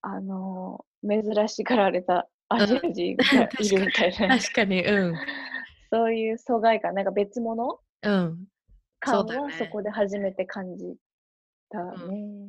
[0.02, 5.14] あの、珍しがられたアジア人がいるみたいな、確かに、うん。
[5.90, 8.46] そういう疎外感、なんか別物うん。
[9.00, 10.96] 感だよねはそこで初めて感じ
[11.68, 12.48] たうね。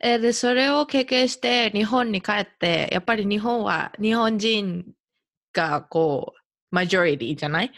[0.00, 4.94] えーで、それを経験して日本に帰って、やっぱり日本は日本人
[5.58, 6.40] がこう、
[6.70, 7.72] マジョリティじゃない？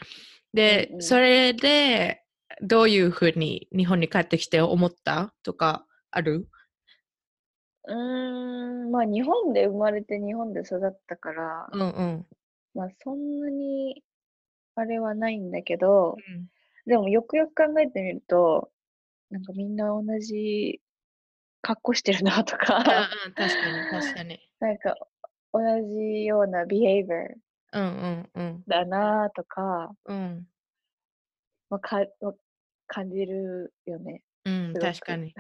[0.52, 2.22] で、それで
[2.60, 6.46] どういうふうに日本に帰ってきて思ったとかある？
[7.84, 12.26] うーん、まあ日本で生まれて日本で育ったから、うんうん。
[12.74, 14.02] まあそんなに
[14.74, 16.46] あれはないんだけど、うん
[16.86, 18.70] でもよくよく考えてみると、
[19.30, 20.80] なんかみんな同じ
[21.62, 22.78] 格好してるなとうんか、
[23.26, 24.40] うん、確かに確かに。
[24.60, 24.96] なんか
[25.52, 27.34] 同じような behavior
[27.73, 30.47] うんうんうんだなとか、うん。
[31.69, 32.33] まあ、かまあ
[32.87, 34.21] 感じるよね。
[34.45, 35.33] うん、すごく確かに。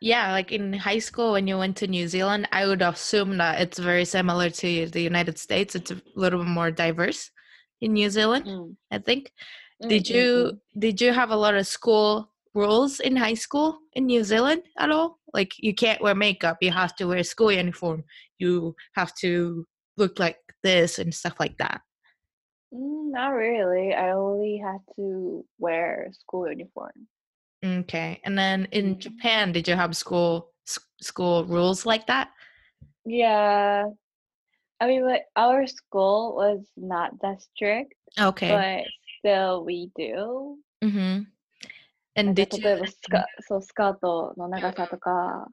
[0.00, 3.60] Yeah, like in high school when you went to New Zealand, I would assume that
[3.60, 5.74] it's very similar to the United States.
[5.74, 7.32] It's a little bit more diverse
[7.80, 8.74] in New Zealand, うん。
[8.90, 9.30] I think.
[9.80, 13.78] うん Did うんうん you did you have a lot of school rules in high school
[13.94, 15.18] in New Zealand at all?
[15.32, 18.04] Like you can't wear makeup, you have to wear school uniform,
[18.38, 21.82] you have to look like this and stuff like that.
[22.74, 23.94] Mm, Not really.
[23.94, 27.08] I only had to wear school uniform.
[27.64, 28.20] Okay.
[28.24, 28.98] And then in Mhm.
[28.98, 32.30] Japan, did you have school s- school rules like that?
[33.04, 33.86] Yeah.
[34.80, 38.50] I mean, like our school was not that strict, Okay.
[38.50, 38.84] but
[39.18, 40.58] still we do.
[40.82, 41.26] mm-hmm.
[42.16, 45.48] なん And か did 例え you ばスカ、そう、スカートの長さとか、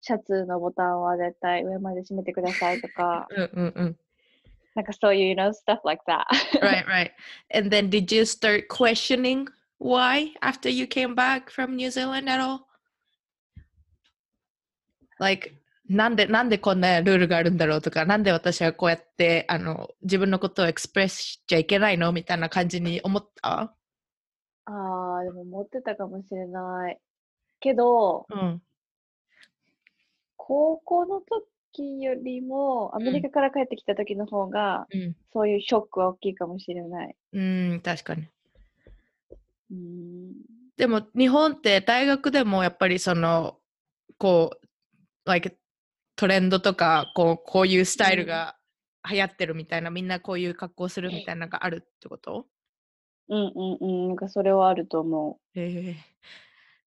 [0.00, 3.40] シャツのボタンは絶対上まで閉めてくださいとか、 Mm-mm-mm.
[3.40, 3.96] なんかそう
[5.13, 6.25] いう you know, stuff like that.
[6.61, 7.11] right, right.
[7.53, 9.47] And then did you start questioning
[9.79, 12.67] why after you came back from New Zealand at all?
[15.19, 15.51] Like
[15.89, 23.73] なんでなんでこんなルールがあるんだろうとか、なんで私はこうやってあの自分のことをエクスプレスしちゃいけないのみたいな感じに思った
[24.65, 26.99] ああ、でも持ってたかもしれない。
[27.61, 28.61] けど、うん。
[30.35, 31.21] 高校の
[31.73, 35.15] 時よりも、アメリカから帰ってきた時の方が、うん。
[35.33, 37.15] そういうショックは大きいかもしれない。
[37.33, 38.27] うん、確かに。
[39.71, 40.33] うーん。
[40.77, 43.57] でも日本って大学でもやっぱりその
[44.17, 44.67] こう
[45.25, 45.57] like
[46.15, 48.55] トレンドとかこうこういうスタイルが
[49.09, 52.45] 流行ってるみたいな、みんなこういう格好するみたいなのがあるってこと？
[53.29, 54.07] うんうんうん。
[54.07, 55.59] なんかそれはあると思う。
[55.59, 55.95] へえ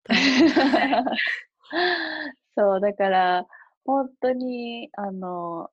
[2.56, 3.46] そう、だから、
[3.84, 5.70] 本当に、あの、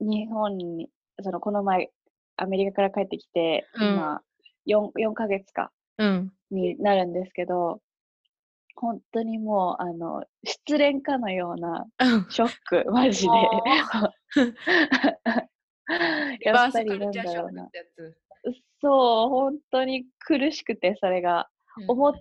[0.00, 0.88] 日本に、
[1.22, 1.90] その、この前、
[2.36, 4.22] アメリカから帰ってきて、うん今、
[4.66, 6.32] 4、4ヶ月か、うん。
[6.50, 7.80] になるんですけど、
[8.74, 13.32] 本当にもう、あの、失恋かのようなうんショック、マジで。
[16.42, 17.70] やっぱりなんリバースカルチャーだろうなショックっ。
[17.70, 18.18] てやつ。
[18.82, 21.48] そう、本当に苦しくて、それが。
[21.88, 22.14] 思っ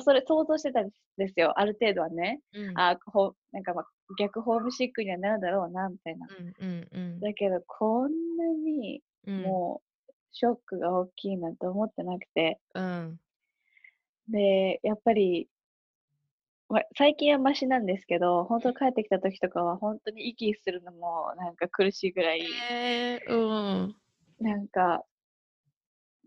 [0.00, 2.40] それ想像してたんですよ、ある程度はね。
[2.54, 3.86] うんあほなんか、まあ、
[4.18, 6.26] 逆ホームシックにはなるだろうな、みたいな。
[6.26, 12.60] うんうんうんだけど、こんなにうんもう、ショックが大きいなんて思ってなくて。
[12.74, 13.18] うん
[14.28, 15.48] で、やっぱり、
[16.68, 23.96] まあ、最近はマシなんですけど、本当帰ってきた時とかは本当に息するのもなんか苦しいぐらい、えー、うん。
[24.40, 25.04] なんか、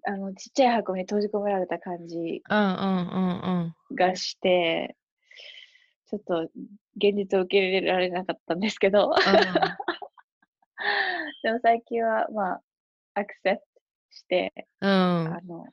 [0.08, 3.95] あの、ちっちゃい箱に閉じ込められた感じうんうんうんうん。
[3.95, 4.95] がして、
[6.08, 6.50] ちょっと
[6.97, 9.13] 現実を受け入れられなかったんですけど、
[11.43, 12.62] でも最近はまあ、
[13.15, 13.65] アクセプト
[14.12, 14.89] して、うん。
[14.89, 14.93] う
[15.29, 15.67] んあの、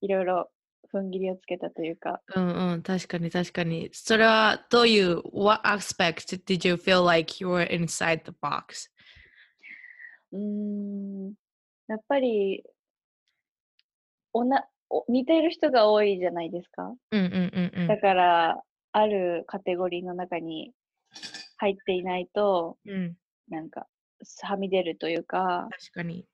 [0.00, 0.50] いろいろ
[0.92, 2.82] 踏ん切りをつけたというか、うんうん。
[2.82, 3.90] 確かに確かに。
[3.92, 8.90] それはどういう、what aspect did you feel like you were inside the box?
[10.32, 11.34] うーん、
[11.88, 12.64] やっぱり、
[14.32, 16.94] おな、お似ている人が多いじゃないですか。
[17.10, 17.98] うんうんうんうんだ。
[17.98, 20.72] から、あるカテゴリーの中に
[21.56, 23.16] 入っていないと、うん、
[23.48, 23.86] なんか、
[24.42, 26.26] はみ出るというか、確かに。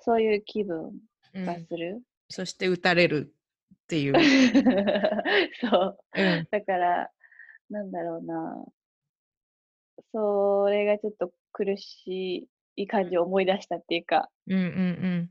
[0.00, 0.92] そういう気分
[1.34, 2.02] うん、がする。
[2.28, 3.32] そして打たれる
[3.74, 4.14] っていう。
[5.60, 5.98] そう。
[6.16, 7.10] うんだから、
[7.70, 8.64] なんだろうな。
[10.12, 15.30] それがちょっと苦しい感じを思い出したっていうか、うんうんうん。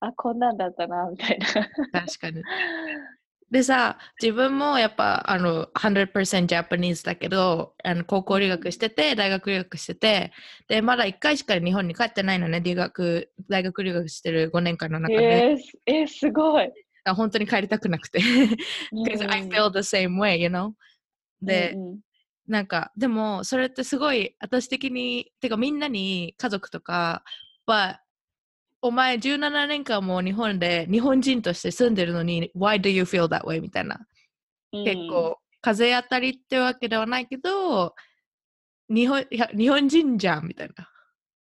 [0.00, 1.46] あ、こんなんだったな、みたいな。
[1.46, 2.42] 確かに。
[3.50, 10.32] でさ、自分もやっぱあの100%ジャパニーズだけど、あの高校留学してて、大学留学してて、
[10.68, 15.50] で、まだ1回しか日本に帰ってないのね、留学、大学留学してる5年間の中で。
[15.50, 16.70] えーす、えーすごい。
[17.04, 18.20] あ本当に帰りたくなくて。
[18.92, 20.72] Because I うん feel the same way, you know?
[21.42, 22.00] で、うんうん
[22.46, 27.22] なんか、でも、それってすごい、私的に、てかみんなに家族とか
[27.64, 28.00] は、
[28.82, 33.60] お前17年間も日本で日本人として住んでるのに、Why do you feel that way?
[33.60, 33.98] みたいな。
[34.72, 37.94] 結構、風当たりってわけではないけど、
[38.88, 40.88] 日本日本人じゃんみたいな。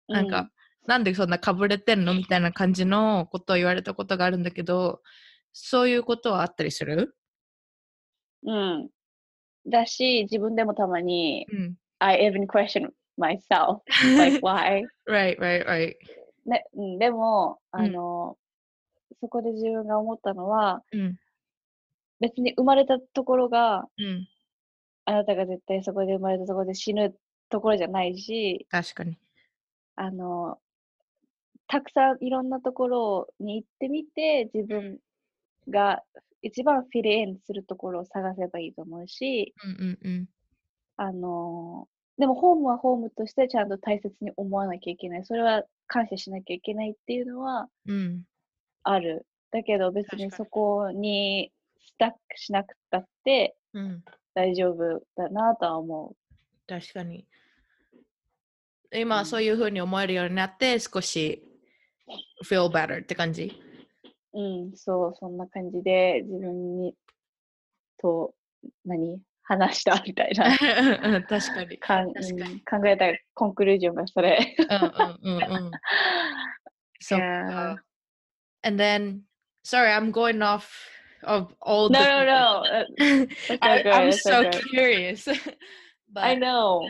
[0.09, 0.51] なんか、
[0.87, 2.15] なんでそんなかぶれてんの？
[2.15, 5.03] みたいな感じのことを言われたことがあるんだけど、
[5.53, 7.15] そういうことはあったりする？
[8.45, 8.91] うん、うん。
[9.71, 11.75] だし、自分でもたまに、うん。
[11.99, 13.81] I even question myself,
[14.17, 14.85] like why?
[15.07, 15.95] right, right, right.
[16.49, 18.37] ね、うん、でも、うんあの、
[19.21, 21.19] そこで自分が思ったのは、うん。
[22.21, 24.29] 別に生まれたところが、うん。
[25.05, 27.17] あなたが絶対そこで生まれたところで死ぬ
[27.49, 29.19] ところじゃないし、確かに。
[29.97, 30.59] あの、
[31.67, 34.99] たくさんいろんなところに行ってみて、自分
[35.69, 36.03] が
[36.43, 40.29] 一番フィルインするところを探せばいいと思うし、うんうんうん。
[40.97, 45.25] あの、でもホームはホームとしてちゃんと大切に思わなきゃいけない。
[45.25, 48.25] それは感謝しなきゃいけないっていうのはうん。
[48.83, 49.27] ある。
[49.51, 54.05] だけど別ににそこにスタックしなくたってうん。
[54.35, 56.15] 大丈夫だなとは思
[56.67, 57.27] 確かに。
[58.93, 61.43] 今、うんそういうふうに思えるようになって、少し
[62.45, 63.53] feel better って感じ？
[64.33, 64.41] う。
[64.41, 66.95] うん、そう、そんな感じで自分に
[67.99, 68.35] と
[68.85, 69.21] 何？
[69.49, 70.47] 話したみたいな
[71.03, 71.79] うん確かに。
[71.79, 74.55] かん、考えたコンクルージョンがそれ。
[74.59, 75.73] うんうんうんうん。
[77.01, 77.47] そっ Yeah.
[77.49, 77.85] か。
[78.63, 79.23] And then,
[79.65, 80.69] sorry, I'm going off
[81.23, 82.05] of all No, the.
[82.05, 82.63] no, no.
[82.65, 82.85] uh,
[83.49, 85.27] It's I, I'm so curious.
[86.21, 86.83] I But, know.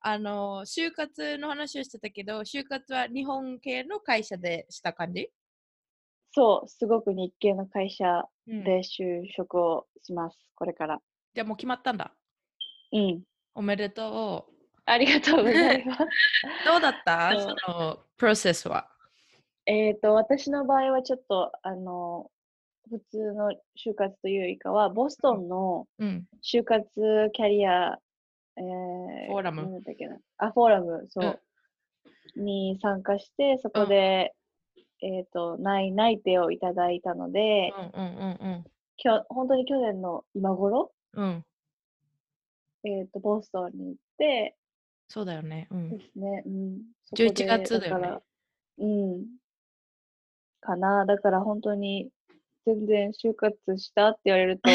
[0.00, 5.30] あの、就活の話をしてたけど、就活は日本系の会社でした感じ？
[6.32, 11.00] そう、すごく日系の会社うんで就職をします、これから。
[11.34, 12.12] じゃあもう決まったんだ。
[12.92, 13.22] うん。
[13.54, 14.52] おめでとう。
[14.86, 15.98] ありがとうございます。
[16.64, 17.32] どうだった？
[17.40, 18.88] そのプロセスは？
[19.66, 22.30] えっと、私の場合はちょっと、あの、
[22.90, 26.26] 普通の就活というよりかは、ボストンのうん。
[26.42, 26.86] 就活
[27.32, 27.98] キャリア、
[28.56, 30.18] えー、フォーラムなんだっけな？
[30.38, 31.40] あ、フォーラム、そう。
[32.36, 34.34] に参加して、そこで、
[35.00, 38.64] えっと、内内定をいただいたので、うんうんうん
[38.96, 41.44] きょ本当に去年の今頃、うん。
[42.84, 42.90] うん。
[42.90, 44.56] えっと、ボストンに行って、
[45.08, 45.68] そうだよね。
[45.70, 46.04] うんで。
[46.04, 46.42] すね。
[46.46, 46.78] うん。
[47.04, 48.22] そこ11で月だよねから、
[48.78, 49.26] うん。
[50.60, 51.04] かな。
[51.06, 52.10] だから本当に、
[52.66, 54.70] 全然就活したって言われると、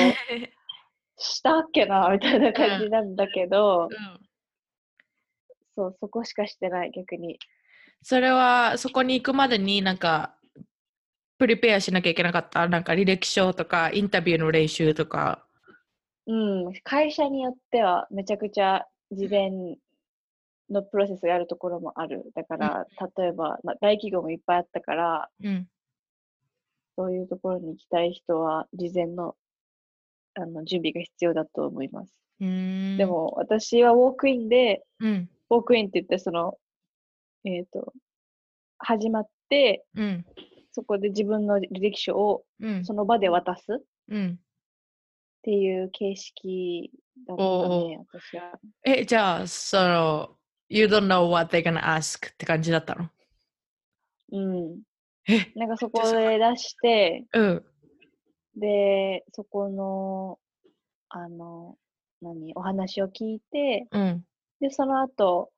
[1.17, 4.19] したっけなみたいな感じなんだけど、うん
[5.75, 7.39] そう、そこしかしてない、逆に。
[8.04, 10.37] それはそこに行くまでになんか
[11.37, 12.67] プリペアしなきゃいけなかった？
[12.67, 15.46] なんか履歴書とかインタビューの練習とか。
[16.30, 16.73] うん。
[16.84, 19.50] 会社によっては、めちゃくちゃ事前
[20.69, 22.32] のプロセスがあるところもある。
[22.36, 22.86] だから、
[23.17, 25.67] 例えば、まあ、大企業もいっぱいあったから、うん。
[26.96, 29.36] そういうところに行きたい人は、事前の
[30.36, 32.13] あの準備が必要だと思います。
[32.40, 35.30] うーんで、も、私はウォークインで、うん。
[35.50, 36.60] ウォークインって言って、その、
[37.44, 37.94] えっ、と、
[38.77, 40.25] 始まって、うん。
[40.71, 42.86] そこで自分の履歴書をうん。
[42.86, 43.77] その場で渡すっ
[44.10, 44.40] うん。
[45.50, 46.91] っていう形式
[47.27, 48.60] だったね、私は。
[48.83, 50.37] え、じゃあ、その、
[50.69, 53.10] You don't know what they're gonna ask って感じだったの？
[54.31, 54.81] うん。
[55.27, 57.65] え、なんかそこで出して、うん。
[58.58, 60.37] で、そこの、
[61.10, 61.75] あの、
[62.21, 64.23] 何、お話を聞いて、うん。
[64.60, 65.50] で、その後、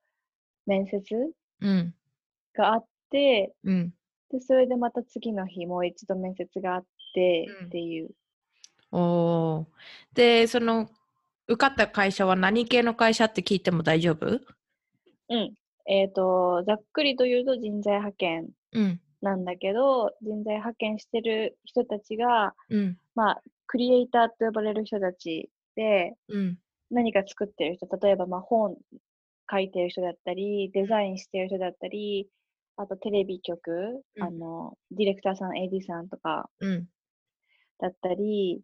[0.66, 1.04] 面接
[1.60, 1.94] うん。
[2.54, 3.94] があって、うん。
[4.30, 8.12] で、それでまた次の日、もう一度面接があってうんっていう。
[8.92, 9.66] おー
[10.14, 10.90] で、その、
[11.48, 14.40] 受かった会社は何系の会社って聞いても大丈夫？
[15.30, 15.54] うん。
[15.88, 19.02] えっ、と、ざっくりと言うと人材派遣うん。
[19.22, 22.98] なんだけど、人材派遣してる人たちが、うん。
[23.16, 26.58] まあ、クリエイターと呼ばれる人たちで、うん。
[26.90, 28.76] 何か作ってる人、例えばまあ本
[29.50, 32.28] 書いてる人だったり、デザインしてる人だったり、
[32.78, 36.88] あとテレビ局、うんあの、ディレクターさん、AD さんとかうん。
[37.80, 38.62] だったり、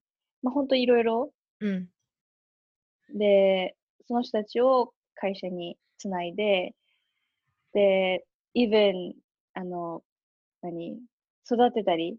[0.47, 1.31] まあ本当いろいろ。
[1.59, 1.89] うん。
[3.17, 3.75] で、
[4.07, 6.73] その人たちを会社につないで、
[7.73, 8.25] で、
[8.55, 9.13] even、
[9.53, 10.03] あの、
[10.61, 10.99] 何、
[11.45, 12.17] 育てたり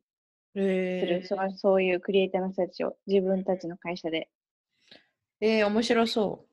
[0.54, 4.28] すえる、そのそういうクリエイターの人たちを自分たちの会社で。
[5.40, 6.44] えー、面白そ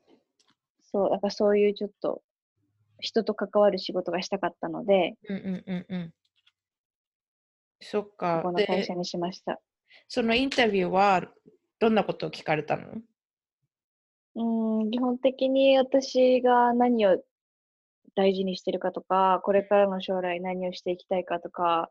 [0.91, 2.21] そう、だからそういうちょっと
[2.99, 5.33] 人と関わる仕事がしたかったので、う。
[5.33, 6.13] うんうんうんうん。
[7.81, 8.51] そっこかこ。
[8.53, 9.59] の会で社、にしました。
[10.07, 11.23] そのインタビューは
[11.79, 13.01] どんなことを聞かれたの？
[14.35, 17.21] うーん、基本的に私が何を
[18.15, 21.89] 大事にしてるかとか、これからの将来何をしていきたいかとか、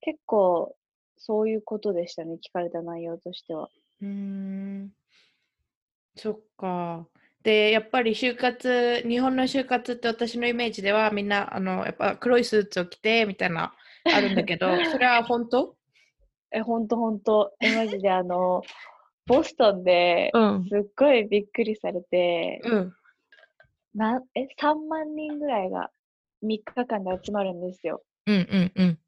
[0.00, 0.76] 結構
[1.16, 3.68] そういうことでしたね、聞かれた内容としては。
[4.02, 4.92] うーん。
[6.16, 7.06] そっか。
[7.42, 13.74] で、やっぱり就活、日本の就活って私のイメージではみんな、あの、やっぱ黒いスーツを着てみたいな、
[14.12, 15.76] あるんだけど、それは本当？
[16.52, 18.62] え、ほんとほんと、え、マジであの、
[19.26, 20.68] ボストンでうん。
[20.68, 22.94] すっごいびっくりされて、うん。
[23.94, 25.90] なえ、3万人ぐらいが
[26.42, 28.02] 3日間で集まるんですよ。
[28.26, 28.98] うんうんうん。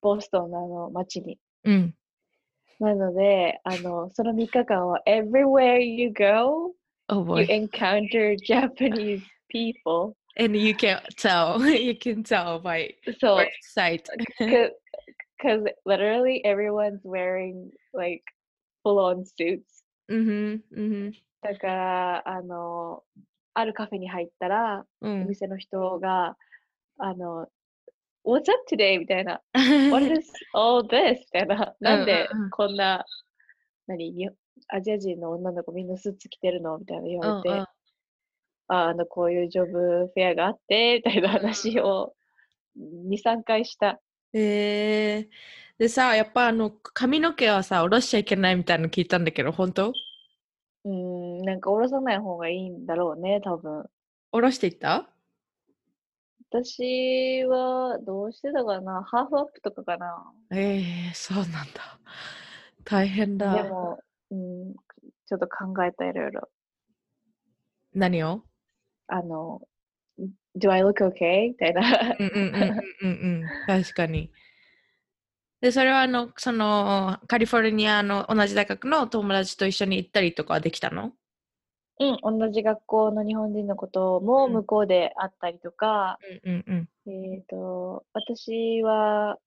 [0.00, 1.38] ボストンのあの街に。
[1.64, 1.94] うん。
[2.80, 6.74] なので、あの、その3日間は everywhere you go,
[7.08, 10.14] Oh you encounter Japanese people.
[10.38, 11.58] And you can tell.
[11.68, 14.02] You can tell by そう first sight.
[15.38, 18.22] because literally everyone's wearing like
[18.88, 19.62] full on suits.
[20.08, 23.04] うんうんだから、あの、
[23.54, 25.28] あるカフェに入ったら、おうん。
[25.28, 26.36] 店の人が、
[26.98, 27.46] あの、
[28.24, 28.98] What's up today?
[28.98, 29.40] みたいな。
[29.92, 31.18] What is all this?
[31.20, 31.74] みたいな。
[31.80, 33.04] なんでこんな、
[33.86, 34.28] 何に
[34.68, 37.50] アジア人の女の子みんなスーツ着てるのみたいな言われて、
[38.66, 42.14] ああの、こういうジョブフェアがあって、みたいな話を
[42.76, 44.00] 2、3回した。
[44.34, 45.28] えー、
[45.78, 49.92] でさ、やっぱあの髪の毛はさ、下ろしちゃいけないみたいなの聞いたんだけど、本当？
[50.84, 53.84] うーん、なんか下ろさない方がいいんだろうね、多分。
[54.32, 55.08] 下ろしていった？
[56.50, 62.00] 私はどうしてたかなハーフアップとかかなえー、そうなんだ。
[62.84, 63.54] 大変だ。
[63.54, 64.00] でも、
[64.30, 66.48] うん、ちょっと考えたいろいろ。
[67.94, 68.42] 何を？
[69.06, 69.60] あの、
[70.56, 71.48] Do I look okay?
[71.50, 72.16] みたいな。
[72.18, 73.48] うんうんうんうん。
[73.66, 74.32] 確かに。
[75.60, 81.12] で、それはあの、その、カリフォルニアの同じ大学の友達と一緒に行ったりとかはできたの？
[82.00, 87.12] うん、同じ学校の日本人のこともうん向こうで会ったりとか、うんうんうん。
[87.34, 89.38] えっと、私は、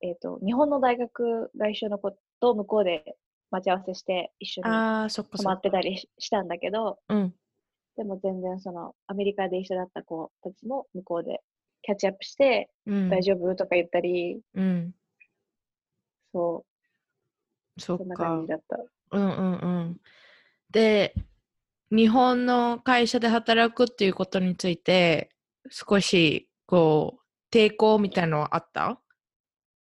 [0.00, 3.16] えっと、日本の大学外周の子と向こうで
[3.50, 7.34] 待ち合わせして一緒に泊まそってたりししたんだけど、うん。
[7.96, 11.40] でも全然そのアメリカで一緒だった子たちも向こうで
[11.82, 13.10] キャッチアップして、うん。
[13.10, 13.52] 大丈夫？
[13.56, 14.94] とか言ったり、うん。
[16.32, 16.64] そ
[17.76, 18.48] う、そっかそんな感じ。
[18.48, 18.78] だった。
[19.12, 20.00] うんうんうん。
[20.70, 21.14] で、
[21.90, 25.30] 日本の会社で働くっていうことについて、
[25.70, 29.00] 少しこう、抵抗みたいのはあった？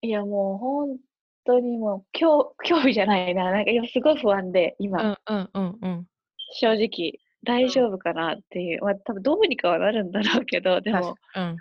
[0.02, 0.98] いやもう本
[1.44, 3.50] 当にもう興 興味じゃないな。
[3.50, 6.06] なんか今すごい不安で、う今、んうんうんうん。
[6.52, 8.82] 正直大丈夫かなっていう。
[8.82, 11.56] まあ多分どうにかはなるんだろうけど、でもうん、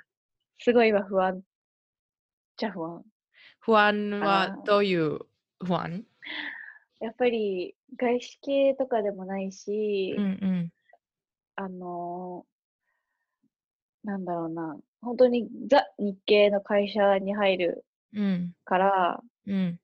[0.59, 1.41] すごい今不安
[2.57, 3.03] じゃ不安。
[3.60, 5.20] 不安かはなどういう
[5.64, 6.05] 不安？
[6.99, 10.72] やっぱり外資系とかでもないし、うんうん。
[11.55, 12.45] あの
[14.03, 14.78] なんだろうな。
[15.01, 19.80] 本当にザ日系の会社に入るうんから、うん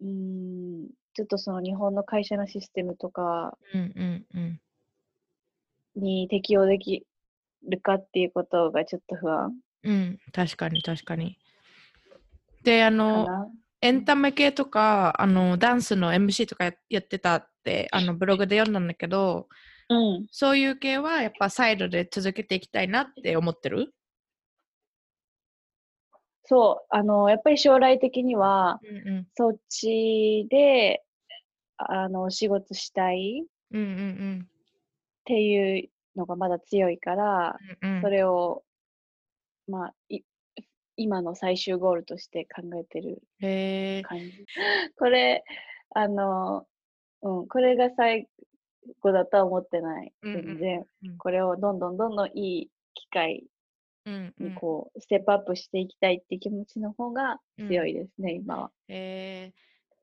[0.00, 4.60] うーん、ちょっとその日本の会社のシステムとかうんうんうん。
[5.96, 7.04] に適用でき
[7.68, 9.54] るかっていうことがちょっと不安
[9.84, 11.38] うん、確かに確かに。
[12.62, 13.48] で、あかの、な。
[13.80, 19.48] エンタメ系とか、あの、ダンスの MC とかややってたって、あの、ブログで読んだんだけど、
[19.88, 20.26] うん。
[20.30, 23.92] そういう系はやっぱサイドで続けていきたいなって思ってる？
[26.44, 29.26] そう、あの、やっぱり将来的には、うんうん。
[29.34, 31.02] そっちで、
[31.76, 34.48] あの、お仕事したいっうんうん
[35.24, 37.96] ていうのがまだ強いから、うん。
[37.96, 38.64] うんそれを、
[39.68, 40.20] まあ、い
[40.96, 44.02] 今の最終ゴールとして考えてるへえ。
[44.02, 44.44] 感じ。
[44.96, 45.42] これ、
[45.90, 46.66] あの、
[47.22, 48.28] うん、これが最
[49.00, 50.12] 後だとは思ってない。
[50.22, 50.86] うんうん全然。
[51.04, 53.44] うんこれをどんどんどんどんいい機会
[54.04, 54.48] うんうん。
[54.48, 58.72] にこう、ステップアップしていきたいっていう気持ちの方が強いですね、今は。
[58.88, 59.52] えー、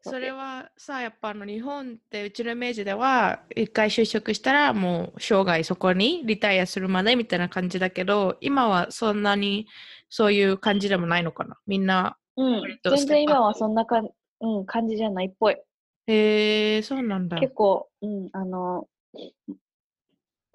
[0.01, 9.67] それはさ、やっぱあの日本ってうちのイメージでは、一回就職したらもう生涯そこにリタイアするまでみたいな感じだけど、今はそんなに
[10.09, 11.57] そういう感じでもないのかな？
[11.67, 12.17] みんな。
[12.37, 15.57] うん全然今はそんなかん、うん、感じじゃないっぽい。
[16.07, 17.37] へえー、そうなんだ。
[17.37, 18.87] 結構、うん、あの、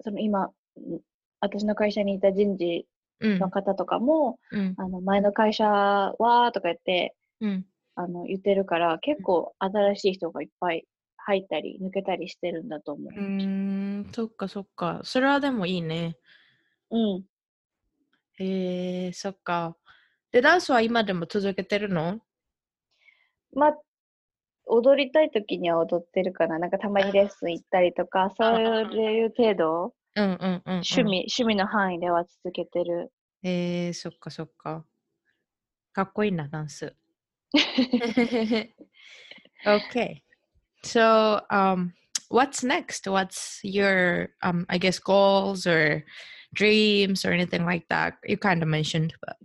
[0.01, 0.99] その今、うん
[1.39, 2.87] 私の会社にいた人事
[3.19, 7.65] うんの方とかも、うんあの前の会社はとか言ってうん。
[7.95, 10.85] あの言ってるから、結構新しい人がいっぱい
[11.17, 13.21] 入ったり抜けたりしてるんだと思うー
[14.07, 15.01] ん、そっかそっか。
[15.03, 16.17] それはでもいいね。
[16.91, 16.97] う。
[16.97, 17.23] うん。
[18.37, 19.77] へえー、そっか。
[20.31, 22.19] で、ダンスは今でも続けてるの？
[23.53, 23.77] まあ、
[24.65, 26.59] 踊りたい時には踊ってるかな。
[26.59, 30.61] なんかたまにレッスン行ったりとか、そういう程度、うんうんうん、うん。
[30.65, 33.13] 趣味、趣味の範囲では続けてる。
[33.43, 34.85] えー、そっかそっか。
[35.93, 36.93] かっこいいな、ダンス。
[39.65, 40.21] Okay.
[40.83, 41.93] So, um,
[42.29, 43.07] what's next?
[43.07, 46.03] What's your, um, I guess, goals or
[46.53, 48.15] dreams or anything like that?
[48.25, 49.35] You kind of mentioned, but.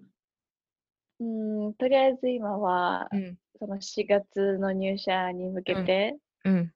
[1.23, 6.73] うん、とりあえず今は、うん、その4月の入社に向けてうん、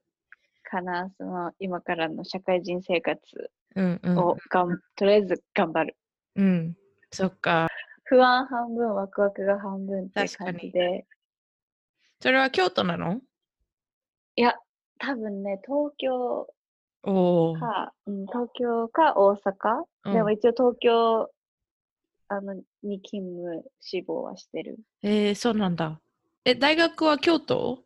[0.63, 3.19] かな、その今からの社会人生活
[3.77, 4.19] うん、うん。
[4.19, 5.97] をがん、とりあえず頑張る。
[6.37, 6.77] うん、
[7.11, 7.69] そっか。
[8.05, 11.07] 不安半分、ワクワクが半分って感じで。
[12.21, 13.21] それは京都なの？
[14.37, 14.55] いや、
[14.99, 16.47] 多分ね、東京。
[17.03, 21.31] か、うん、東京か大阪、でもうん一応東京
[22.29, 24.79] あのに勤務志望はしてる。
[25.03, 26.01] えー、そうなんだ。
[26.47, 27.85] え、大学は京都？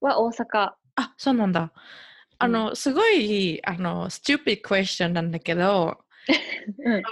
[0.00, 0.72] は大阪。
[0.96, 1.72] あ、そうなんだ。
[2.38, 5.98] あうんの、すごい、あの、stupid question なんだけど、
[6.84, 7.02] うん、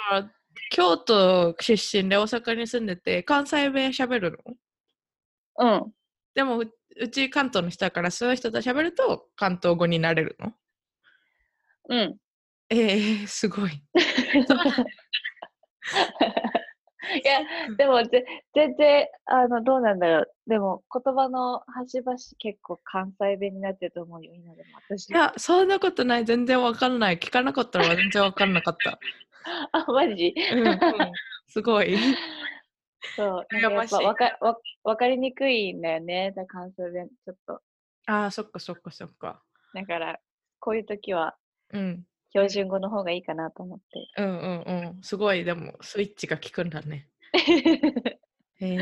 [0.70, 4.38] 京都出身で大阪に住んでて、関西弁喋る
[5.58, 5.74] の？
[5.82, 5.92] うん。
[6.34, 10.52] でもう、うち関東の人だから、そういう人と喋ると関東語になれるの？
[11.88, 12.16] うん。
[12.70, 13.70] えー、すごい。
[17.24, 17.40] いや、
[17.78, 20.30] でもぜ全然あのどうなんだろう。
[20.46, 25.08] でも言葉の端々結構関西弁になってると思うよ、今でも私。
[25.08, 26.26] いや、そんなことない。
[26.26, 27.18] 全然わかんない。
[27.18, 28.98] 聞かなかったら全然わかんなかった。
[29.72, 30.34] あ、マジ？
[30.52, 30.78] うん、うん、
[31.48, 31.96] すごい。
[33.16, 33.46] そう。
[33.60, 37.60] やっぱわかわわかりにくいんだよね、だ関西弁ちょっと。
[38.06, 39.42] ああ、そっかそっかそっか。
[39.74, 40.18] だから、
[40.60, 41.36] こういう時は
[41.72, 42.04] うん。
[42.30, 44.08] 標準語の方がいいかなと思って。
[44.18, 45.02] うんうんうん。
[45.02, 47.08] すごい、でも、スイッチが効くんだね。
[47.32, 47.38] へ
[48.60, 48.78] え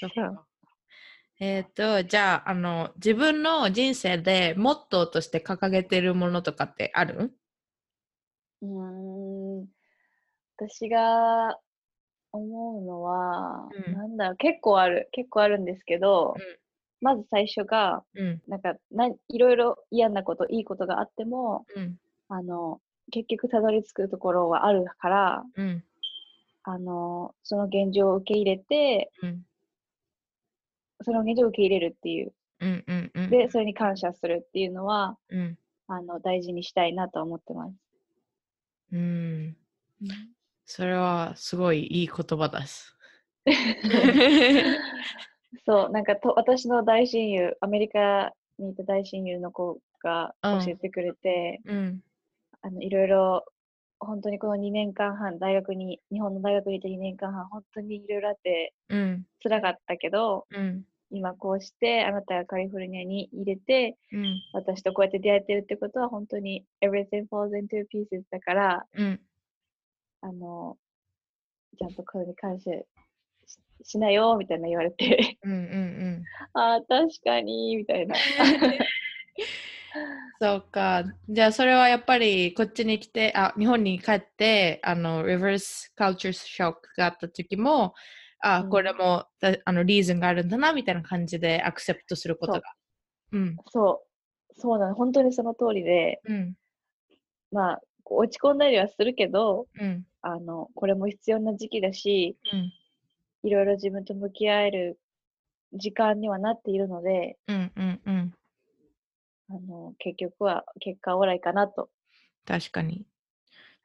[0.00, 0.46] そっそうか。
[1.38, 7.32] えっ、と、じゃあ、あの、自分の人生でモットーとして掲げてるものとかってある？
[8.62, 8.70] うーん
[10.68, 11.58] 私が
[12.32, 16.60] 思うのは、うんなんだろう、結構ある、結構あるんですけど、うん
[17.02, 18.42] まず最初が、うん。
[18.46, 21.96] なんかないろいろ嫌なこと、いいことがあっても、うん。
[22.28, 22.78] あの、
[23.10, 25.84] 結局たどり着くところはあるから、うん。
[26.62, 29.42] あの、その現状を受け入れて、うん。
[31.02, 32.84] その現状を受け入れるっていう、うん。
[32.86, 33.10] うん。
[33.14, 33.30] うん。
[33.30, 35.58] で、それに感謝するっていうのは、うん。
[35.88, 37.74] あの、大事にしたいなと思ってます。
[38.92, 39.56] うん。
[40.70, 42.96] それはすごいいい言葉です。
[45.66, 52.00] そう、なんかと私の大親友、アメリカにいた大親友の子がうん教えてくれて、うん。
[52.62, 53.44] あのいろいろ
[53.98, 59.24] 本当にこの2年間半、大学に、日本の大学にいた2年間半、本当にいろいろあってうん。
[59.42, 60.84] 辛かったけど、うん。
[61.10, 64.40] 今こうしてあなたがカリフォルニアに入れて、うん。
[64.52, 69.20] 私とこうやって出会えてるってことは本当に everything falls into pieces だから、うん。
[70.22, 70.76] あの、
[71.78, 75.52] ちゃんとこれに感謝ししなよみたいな言われて、うん。
[75.52, 76.22] うん。
[76.54, 78.14] ああ、確かに、みたいな。
[80.40, 81.04] そうか。
[81.28, 87.94] じゃあそれはやっぱりこっちに来て、あ、日本に帰って、あの、リバースカルチャーショックがあった時も、
[88.40, 92.62] あ、うんこれもだあのリーズンがあるんだなみたいな感じでアクセプトすることが。
[93.32, 93.56] うん。
[93.68, 94.02] そ
[94.48, 96.54] う、そうなの、本当にその通りで、うん。
[97.52, 97.80] まあ、
[98.16, 100.06] 落ち込んだりはするけど、うん。
[100.22, 102.72] あの、これも必要な時期だし、うん。
[103.42, 105.00] いろいろ自分と向き合える
[105.72, 107.72] 時間にはなっているので、うん。
[107.76, 108.00] うん。
[108.06, 108.34] うん。
[109.48, 111.90] あの、結局は結果オーライかなと。
[112.46, 113.06] 確かに。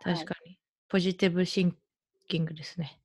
[0.03, 0.59] はい確かに。
[0.89, 1.75] ポジティブシン
[2.27, 2.99] キングですね。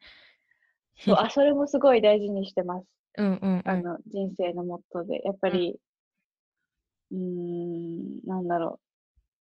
[0.98, 2.86] そうあ、それもすごい大事にしてます。
[3.16, 3.62] うんうんうん。
[3.64, 5.22] あの、人生のモットーで。
[5.24, 5.78] やっぱり、
[7.10, 8.80] うーん、なんだろ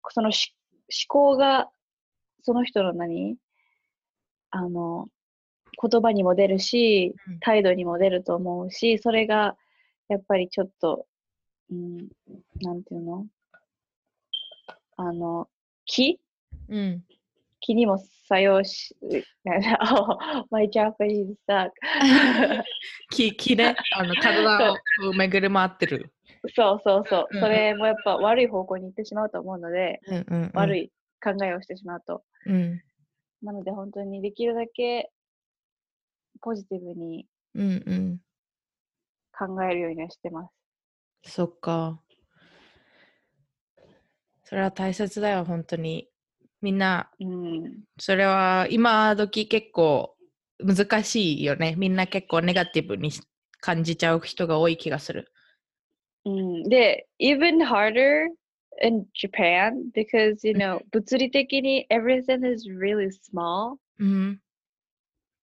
[0.04, 0.12] う。
[0.12, 0.65] そのし思
[1.08, 1.68] 考が、
[2.42, 3.36] その人の何？
[4.50, 5.08] あの、
[5.80, 9.56] 言葉にも出るしうん、態度にも出ると思うし、それが、
[10.08, 11.06] やっぱりちょっと、
[11.70, 12.08] うん、
[12.62, 13.26] なんていうの？
[14.96, 15.48] あの、
[15.84, 16.20] 気？
[16.68, 17.04] うん。
[17.60, 21.70] 気にも作用し、oh, my Japanese suck.
[23.10, 24.76] 気気ね、あの体を
[25.14, 26.12] 巡り回ってる。
[26.54, 27.40] そうそうそううん。
[27.40, 30.50] それもやっぱ悪い方向に行ってしまうと思うので、うんうんうん、い。
[30.54, 30.92] 悪い
[31.22, 32.22] 考えをしてしまうと。
[32.46, 32.80] うん
[33.42, 35.10] なので本当にできるだけ
[36.40, 38.20] ポジティブにうんうん。
[39.38, 40.48] 考えるようにはしてま
[41.22, 41.32] す。
[41.32, 42.00] そっか。
[44.44, 46.08] それは大切だよ、本当に。
[46.62, 47.80] みんな、うん。
[47.98, 50.16] それは今時結構
[50.58, 51.74] 難しいよね。
[51.76, 53.10] みんな結構ネガティブに
[53.60, 55.32] 感じちゃう人が多い気がする。
[56.26, 58.26] うん、で、even harder
[58.82, 63.76] in Japan because, you know, 物理的に everything is really small.
[64.00, 64.40] うん。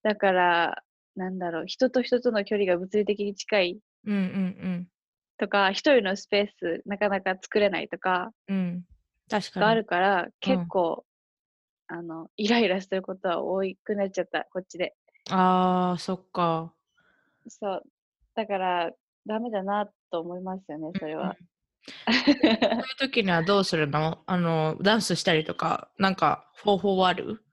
[0.04, 0.84] だから、
[1.16, 4.88] なんだろう、人と人との距離が物理的に近いうんうん
[5.38, 8.58] とか、一人のスペースなかなか作れないとかうん。
[8.58, 8.86] うん。
[9.30, 9.62] 確かに。
[9.62, 11.06] があるから、結構、
[11.88, 14.96] あの、イライラすることは多くなっちゃった、こっちで。
[15.30, 16.74] ああ、そっか。
[17.48, 17.84] そう。
[18.36, 18.92] だから、
[19.26, 21.36] ダメだなと思いますよね、それは。
[22.06, 24.20] そういう時にはどうするの？
[24.28, 27.44] あの、ダンスしたりとか、なんか方法はある？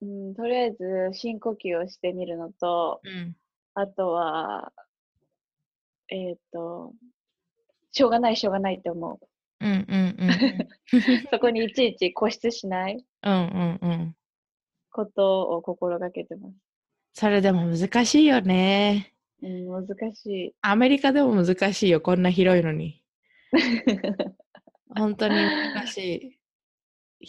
[0.00, 3.36] うん、とりあえず、深呼吸をしてみるのと、うん。
[3.74, 4.72] あとは、
[6.08, 6.92] えっ、と、
[7.92, 9.20] しょうがない、しょうがないって思う。
[9.64, 10.68] うんうんうん
[11.30, 13.04] そこにいちいち固執しない？
[13.22, 13.32] うん。
[13.32, 14.16] うんうんうん。
[14.90, 16.54] ことを心がけてます。
[17.14, 19.11] それでも難しいよね。
[19.42, 20.54] うん、難しい。
[20.62, 23.02] アメリカでも難しいよ、こんな広いのに。
[24.96, 26.38] 本当に難しい。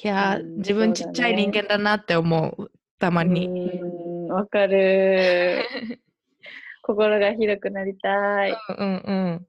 [0.03, 3.47] いやー、うん自分ちっちゃい人間だなって思う、たまに。
[3.47, 5.63] うん、わかる。
[6.83, 8.51] 心が広くなりたい。
[8.51, 9.47] うんうんうん。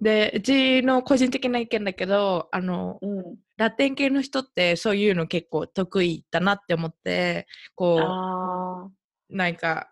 [0.00, 3.36] で、うちの個人的な意見だけど、あの、うん。
[3.56, 7.96] ラテン系の人ってそういうの結構得意だなって思って、こ。
[9.28, 9.90] う、なんか、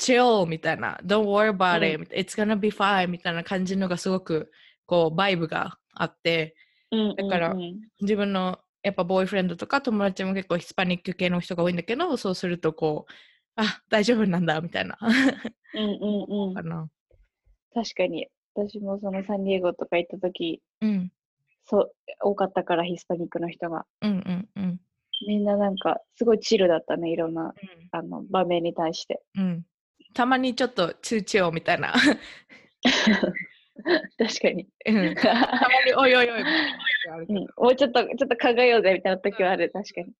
[0.00, 4.50] chill みたいな、don't worry about うん it, it's gonna be fine みたいな感じのがすごく、
[4.86, 6.54] こう、バイブがあって、
[6.90, 13.12] うんだからうんうん自分のやっぱボーイフレンドとか友達も結構ヒスパニック系の人が多いんだけど、そうするとこう、
[13.56, 14.98] あ、大丈夫なんだみたいな。
[15.74, 16.88] うんうんうんかな。
[17.74, 18.28] 確かに。
[18.54, 21.12] 私もそのサンディエゴとか行った時、うん、
[21.66, 21.92] そう、
[22.22, 23.84] 多かったからヒスパニックの人が。
[24.02, 24.80] うん、うん、うん。
[25.26, 27.54] みんななんか、すごいチルだったね、いろんな、
[27.92, 29.22] あの、場面に対して。
[29.36, 29.62] うん、うん。
[30.14, 31.94] たまにちょっとチューチューみたいな。
[34.18, 34.68] 確かに。
[34.86, 35.40] うんたま
[35.86, 36.42] においおいおい
[37.28, 40.12] うん、もうちょっと、ちょっと考えようぜみたいな時はある、確かに。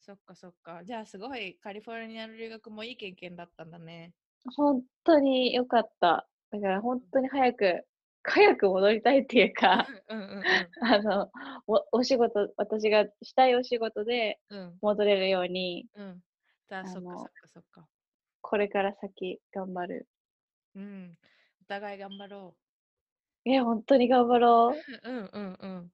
[0.00, 0.82] そっかそっか。
[0.84, 4.12] じゃあすごいカリフォルニアの留学もいい経験だったんだね。
[4.56, 6.26] 本当に良かった。
[6.50, 7.84] だから本当に早く、
[8.22, 10.44] 早く戻りたいっていうか、うんうん
[10.82, 11.30] あの、
[11.66, 14.58] おお仕事、私がしたいお仕事でうん。
[14.58, 16.20] うん戻れるように、うん。
[16.68, 17.88] だあのそっかそっかそっか。
[18.42, 20.08] これから先頑張る。
[20.74, 21.18] うん。
[21.62, 22.56] お互い頑張ろ
[23.46, 24.86] え、本当に頑張ろう。
[24.88, 25.00] う。
[25.10, 25.92] うんうんうん。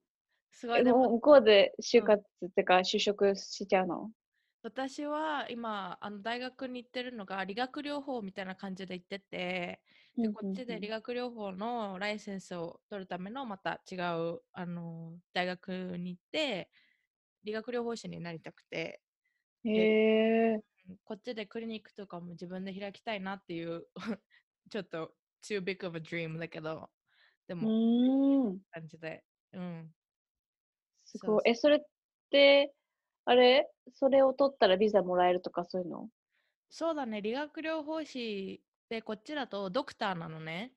[0.52, 4.10] すごいえでも向こうで就活ってか就職しちゃうの？
[4.62, 9.80] 私は今あの大学に行ってるのが理学療法みたいな感じで行ってて
[10.22, 16.70] でこっちで理学療法のライセンスを取るためのまた違うあの大学に行って
[17.44, 19.02] 理学療法士になりたくて
[19.64, 19.70] へ
[20.54, 20.54] え。
[20.54, 20.62] うん
[21.04, 23.86] こっちでクリニックとかも自分で開きたいなっていう
[24.70, 26.90] ちょっと too big of a dream だけど
[27.48, 28.58] でうも。
[28.72, 29.24] 感じで。
[29.52, 29.94] うん。
[31.06, 31.42] すごい。
[31.46, 31.80] え、それっ
[32.30, 32.74] て、
[33.24, 33.68] あれ？
[33.94, 36.08] それを取ったらビザもらえるとかそういうの？
[36.70, 40.72] そうだね、理学療法士でこっちだとドクターなのね。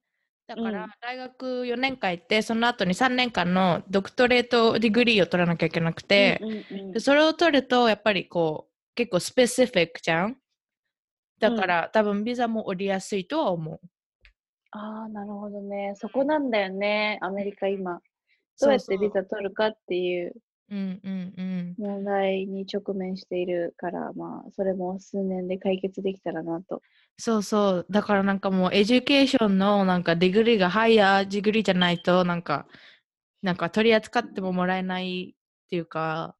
[0.47, 0.71] だかうん。
[0.71, 6.41] ら大学4年間行って、その後に3年間の doctorate degree を取らなきゃいけなくて、
[6.99, 8.68] それを取るとやっぱりこう
[8.99, 10.35] 結構 specific じゃん？
[11.39, 13.79] だから、多分ビザも降りやすいとは思う。
[14.71, 15.93] ああ、なるほどね。
[15.95, 18.01] そこなんだよね、アメリカ今。
[18.59, 20.33] どうやってビザ取るかっていう
[20.69, 21.75] うんうんうん。
[21.77, 26.81] 問題に直面しているから、まあ、それも数年で解決できたらなと。
[27.17, 27.85] そうそう。
[27.89, 32.67] だからなんかもう education のなんか degree が higher degree じゃないとなんか、
[33.41, 36.35] なんか取り扱ってももらえないっていうか、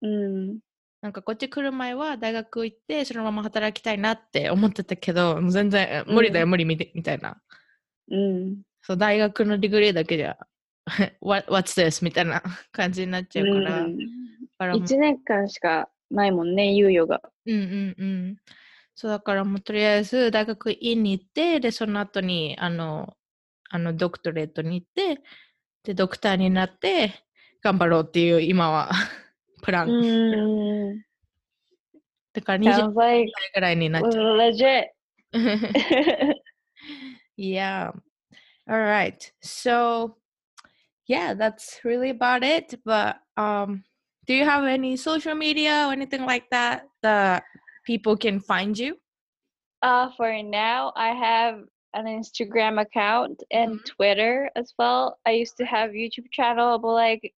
[0.00, 0.60] うん。
[1.04, 7.36] なんかこっち来る前は大学行ってそのまま働きたいなって思ってたけど、全然え無理だよ、う無理みたいみたいな。
[8.10, 8.62] うん。
[8.80, 10.38] そう、大学の degree だけじゃ、
[11.20, 12.02] What, What's this?
[12.02, 12.42] みたいな
[12.72, 13.82] 感じになっちゃうから。
[13.82, 14.04] うんだ
[14.56, 17.20] からもう1年間しかないもんね、猶予が。
[17.44, 18.36] うんうんうん。
[18.94, 23.14] そうだからもうとりあえず大学院に行って、で、その後にあの、
[23.68, 25.22] あのドクトレートに行って、
[25.82, 27.12] で、ドクターになって
[27.60, 28.90] 頑張ろうっていう今は
[29.63, 29.89] プラン。
[29.89, 31.01] うん。
[32.33, 34.85] だから20歳 Sounds like ぐらいになっちゃ legit.
[35.33, 35.37] う。
[37.37, 37.91] yeah.
[38.67, 39.17] All right.
[39.41, 40.15] So,
[41.07, 42.79] yeah, that's really about it.
[42.85, 43.83] But um,
[44.27, 47.43] do you have any social media or anything like that that
[47.85, 48.97] people can find you?
[49.81, 51.63] Uh, for now, I have
[51.93, 53.85] an Instagram account and Mhm.
[53.85, 55.17] Twitter as well.
[55.25, 57.33] I used to have YouTube channel, but like,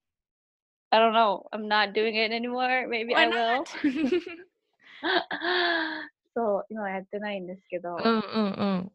[0.91, 1.47] I don't know.
[1.51, 2.87] I'm not doing it anymore.
[2.87, 3.63] Maybe I will.
[3.63, 3.67] not?
[6.35, 8.91] そう、今はやってないんですけど、うんうんうん。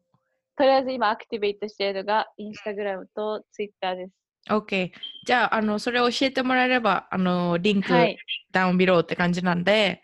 [0.55, 4.11] とりあえず今アクティベートしているのが、インスタグラムとツイッターです。
[4.49, 4.91] OK。
[5.25, 8.17] じゃあ、あの、それを教えてもらえれば、あの、リンク、はい。
[8.51, 10.03] ダウンビローって感じなんで、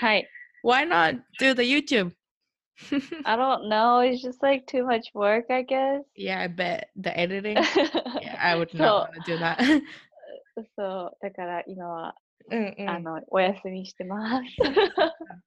[0.00, 0.28] はい。
[0.64, 2.12] Why not do the YouTube?
[3.24, 4.00] I don't know.
[4.00, 6.04] It's just like too much work, I guess.
[6.16, 6.90] yeah, I bet.
[6.96, 7.56] The editing?
[8.22, 9.82] Yeah, I would そ not う want to do that.
[10.76, 12.14] そう、だから今は、
[12.50, 14.44] うんうんあの、お休みしてます。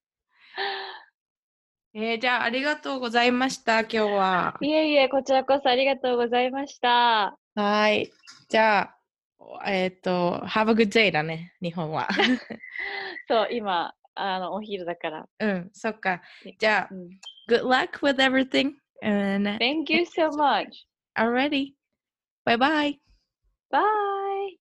[1.94, 4.58] えーじゃあ、ありがとうございました、今日は。
[4.62, 7.38] いえいえ、こちらこそありがとうございました。
[7.56, 8.10] はい。
[8.48, 12.08] じゃあ、えっ、と、Have a good day だね、日本は。
[13.28, 15.28] そう、今、あの、お昼だから。
[15.40, 16.22] うん、そっか。
[16.60, 17.10] じゃあう、ん、
[17.50, 18.76] good luck with everything.
[19.04, 20.86] And Thank you so much.
[21.18, 21.74] already.
[22.46, 23.00] Bye bye.
[23.72, 24.61] Bye.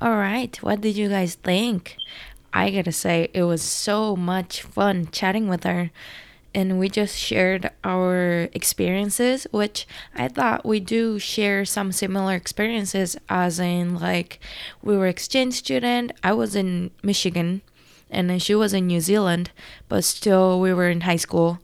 [0.00, 1.96] All right, what did you guys think?
[2.54, 5.90] I gotta say, it was so much fun chatting with her.
[6.54, 9.86] And we just shared our experiences, which
[10.16, 14.40] I thought we do share some similar experiences, as in, like,
[14.82, 16.12] we were exchange student.
[16.24, 17.60] I was in Michigan,
[18.10, 19.50] and then she was in New Zealand,
[19.90, 21.58] but still, we were in high school.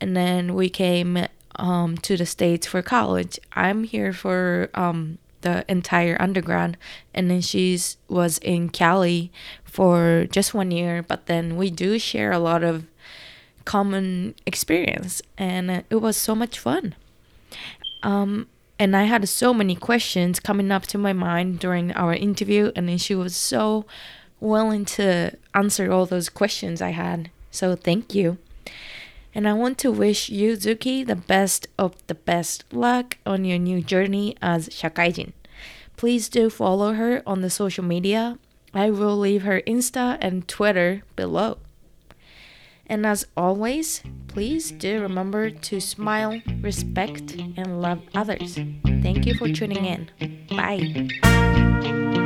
[0.00, 1.26] And then we came
[1.56, 3.40] um, to the States for college.
[3.52, 6.76] I'm here for um, the entire undergrad
[7.14, 9.30] and then she's was in Cali
[9.62, 12.84] for just one year but then we do share a lot of
[13.64, 16.94] common experience and it was so much fun.
[18.02, 22.72] Um and I had so many questions coming up to my mind during our interview
[22.74, 23.84] and then she was so
[24.40, 27.30] willing to answer all those questions I had.
[27.50, 28.38] So thank you
[29.34, 33.58] and I want to wish you, Zuki, the best of the best luck on your
[33.58, 35.32] new journey as Shakaijin.
[35.96, 38.38] Please do follow her on the social media.
[38.72, 41.58] I will leave her Insta and Twitter below.
[42.86, 48.58] And as always, please do remember to smile, respect, and love others.
[49.02, 50.10] Thank you for tuning in.
[50.50, 52.23] Bye.